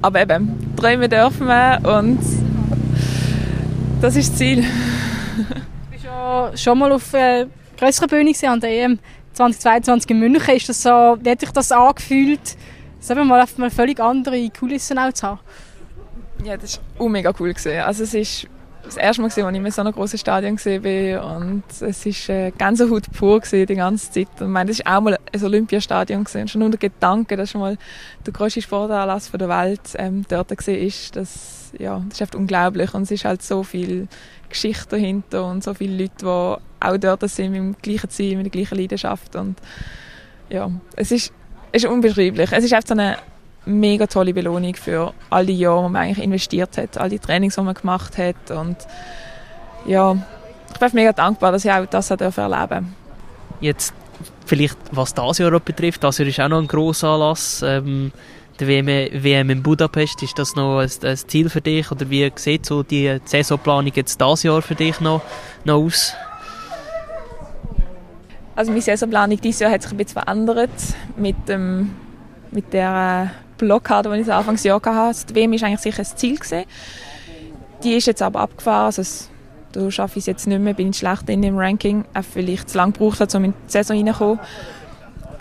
[0.01, 2.19] Aber eben, träumen dürfen wir und
[4.01, 4.63] das ist das Ziel.
[5.91, 8.99] bist ja schon mal auf äh, größeren Bühne an der EM
[9.33, 12.55] 2022 in München, ist das so, wie hat sich das angefühlt,
[12.99, 15.39] sagen mal, mal völlig andere Kulissen auch zu haben?
[16.43, 17.53] Ja, das war mega cool.
[17.53, 17.79] Gewesen.
[17.79, 18.47] Also es ist
[18.85, 22.29] das erste Mal, gesehen, als ich in so einem großen Stadion bin und es ist
[22.29, 24.27] äh, Gänsehaut pur gewesen, die ganze Zeit.
[24.39, 26.47] Und ich meine, das ist auch mal ein Olympiastadion gewesen.
[26.47, 27.77] schon nur der Gedanke, dass schon mal
[28.25, 33.03] der größte Sportanlass der Welt ähm, dort ist, das, ja, das ist einfach unglaublich und
[33.03, 34.07] es ist halt so viel
[34.49, 38.45] Geschichte dahinter und so viele Leute, die auch dort sind mit dem gleichen Ziel, mit
[38.45, 39.55] der gleichen Leidenschaft und
[40.49, 41.33] ja, es ist,
[41.71, 42.51] es ist unbeschreiblich.
[42.51, 43.17] Es ist einfach so eine
[43.65, 47.55] mega tolle Belohnung für all die Jahre, die man eigentlich investiert hat, all die Trainings,
[47.55, 48.77] die man gemacht hat und
[49.85, 50.17] ja,
[50.73, 52.83] ich bin mega dankbar, dass ich auch das erleben durfte.
[53.61, 53.93] Jetzt
[54.45, 57.61] vielleicht, was das Jahr betrifft, das Jahr ist auch noch ein grosser Anlass.
[57.65, 58.11] Ähm,
[58.59, 62.31] der WM, WM in Budapest, ist das noch ein, ein, Ziel für dich oder wie
[62.35, 65.21] sieht so die Saisonplanung jetzt das Jahr für dich noch,
[65.65, 66.13] noch aus?
[68.55, 70.71] Also meine Saisonplanung dieses Jahr hat sich ein bisschen verändert
[71.17, 71.95] mit, dem,
[72.51, 75.25] mit der Blockade, die ich Anfangs Jahr hatte.
[75.27, 76.35] Die WM war eigentlich sicher ein Ziel.
[76.35, 76.65] Gewesen.
[77.83, 78.85] Die ist jetzt aber abgefahren.
[78.85, 79.03] Also
[79.71, 82.05] da schaffe ich es jetzt nicht mehr, bin ich schlecht in dem Ranking.
[82.13, 84.39] Auch vielleicht zu lange gebraucht um in die Saison reinzukommen.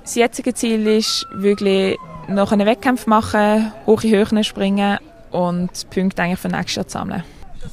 [0.02, 1.96] Das jetzige Ziel ist wirklich
[2.28, 4.98] noch einen Wettkampf machen, hohe Höhen springen
[5.30, 7.24] und Punkte eigentlich für nächstes Jahr zu sammeln.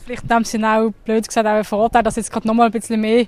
[0.05, 2.71] Vielleicht dem Sinne auch, blöd gesagt, auch ein Vorteil, dass jetzt gerade noch mal ein
[2.71, 3.25] bisschen mehr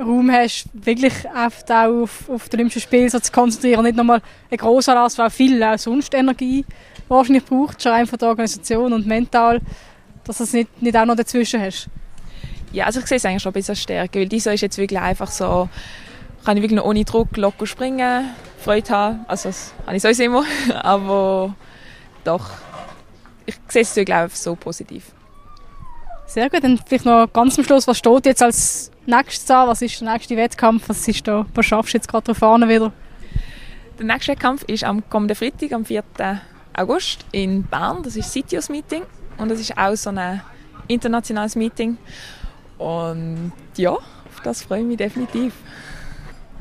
[0.00, 3.84] Raum hast, wirklich oft auch auf, auf die Olympischen Spiele so zu konzentrieren.
[3.84, 6.64] Nicht nochmal ein grosser Anlass, weil viel auch sonst Energie
[7.08, 9.60] wahrscheinlich braucht, schon einfach der Organisation und mental,
[10.24, 11.88] dass du es nicht, nicht auch noch dazwischen hast.
[12.72, 15.00] Ja, also ich sehe es eigentlich schon ein bisschen Stärke, weil dieser ist jetzt wirklich
[15.00, 15.68] einfach so,
[16.44, 20.22] kann ich wirklich noch ohne Druck locker springen, Freude haben, also das habe ich sowieso
[20.22, 20.44] immer,
[20.82, 21.54] aber
[22.22, 22.48] doch,
[23.44, 25.12] ich sehe es glaube ich so positiv.
[26.30, 29.66] Sehr gut, dann vielleicht noch ganz am Schluss, was steht jetzt als nächstes an?
[29.66, 30.88] Was ist der nächste Wettkampf?
[30.88, 32.92] Was, ist da, was schaffst du jetzt gerade vorne wieder?
[33.98, 36.04] Der nächste Wettkampf ist am kommenden Freitag, am 4.
[36.74, 38.04] August in Bern.
[38.04, 39.02] Das ist Sitios Meeting
[39.38, 40.40] und das ist auch so ein
[40.86, 41.98] internationales Meeting.
[42.78, 45.52] Und ja, auf das freue ich mich definitiv.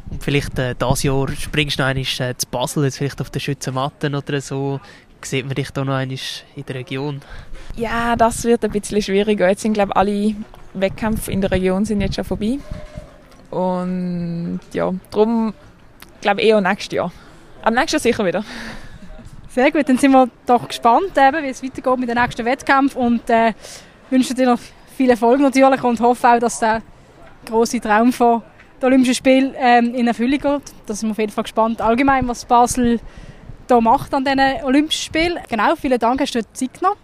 [0.10, 3.30] Und vielleicht äh, dieses Jahr springst du noch einmal äh, zu Basel, jetzt vielleicht auf
[3.30, 4.80] der Schützenmatten oder so.
[5.22, 6.18] Sieht man dich da noch einmal
[6.56, 7.22] in der Region?
[7.76, 9.50] Ja, das wird ein bisschen schwieriger.
[9.50, 10.36] Jetzt sind, glaube ich, alle
[10.74, 12.60] Wettkämpfe in der Region sind jetzt schon vorbei.
[13.52, 15.54] Und ja, darum
[16.22, 17.12] glaube ich eher nächstes Jahr.
[17.62, 18.44] Am nächsten Jahr sicher wieder.
[19.50, 22.96] Sehr gut, dann sind wir doch gespannt, eben, wie es weitergeht mit dem nächsten Wettkampf
[22.96, 23.54] und äh,
[24.10, 24.60] wünschen dir noch
[24.96, 26.82] viel Erfolg natürlich und hoffe auch, dass der
[27.46, 28.44] große Traum von
[28.80, 30.74] den Olympischen Spielen ähm, in Erfüllung geht.
[30.86, 33.00] Da sind wir auf jeden Fall gespannt, allgemein, was Basel
[33.70, 35.40] da macht an diesen Olympischen Spielen.
[35.48, 36.98] Genau, vielen Dank, hast du dir Zeit genommen.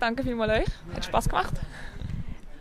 [0.00, 1.54] Danke vielmals euch, hat Spaß gemacht.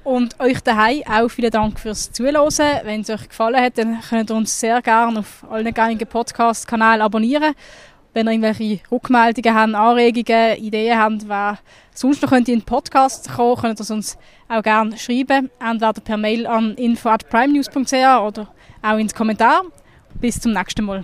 [0.04, 2.46] Und euch daheim auch vielen Dank fürs Zuhören.
[2.84, 7.02] Wenn es euch gefallen hat, dann könnt ihr uns sehr gerne auf allen gängigen Podcast-Kanälen
[7.02, 7.54] abonnieren.
[8.14, 11.60] Wenn ihr irgendwelche Rückmeldungen habt, Anregungen, Ideen habt, wer
[11.94, 15.50] sonst noch könnt in den Podcast kommen, könnt ihr uns auch gerne schreiben.
[15.60, 18.48] Entweder per Mail an info.primenews.ch oder
[18.82, 19.64] auch ins Kommentar.
[20.20, 21.04] Bis zum nächsten Mal.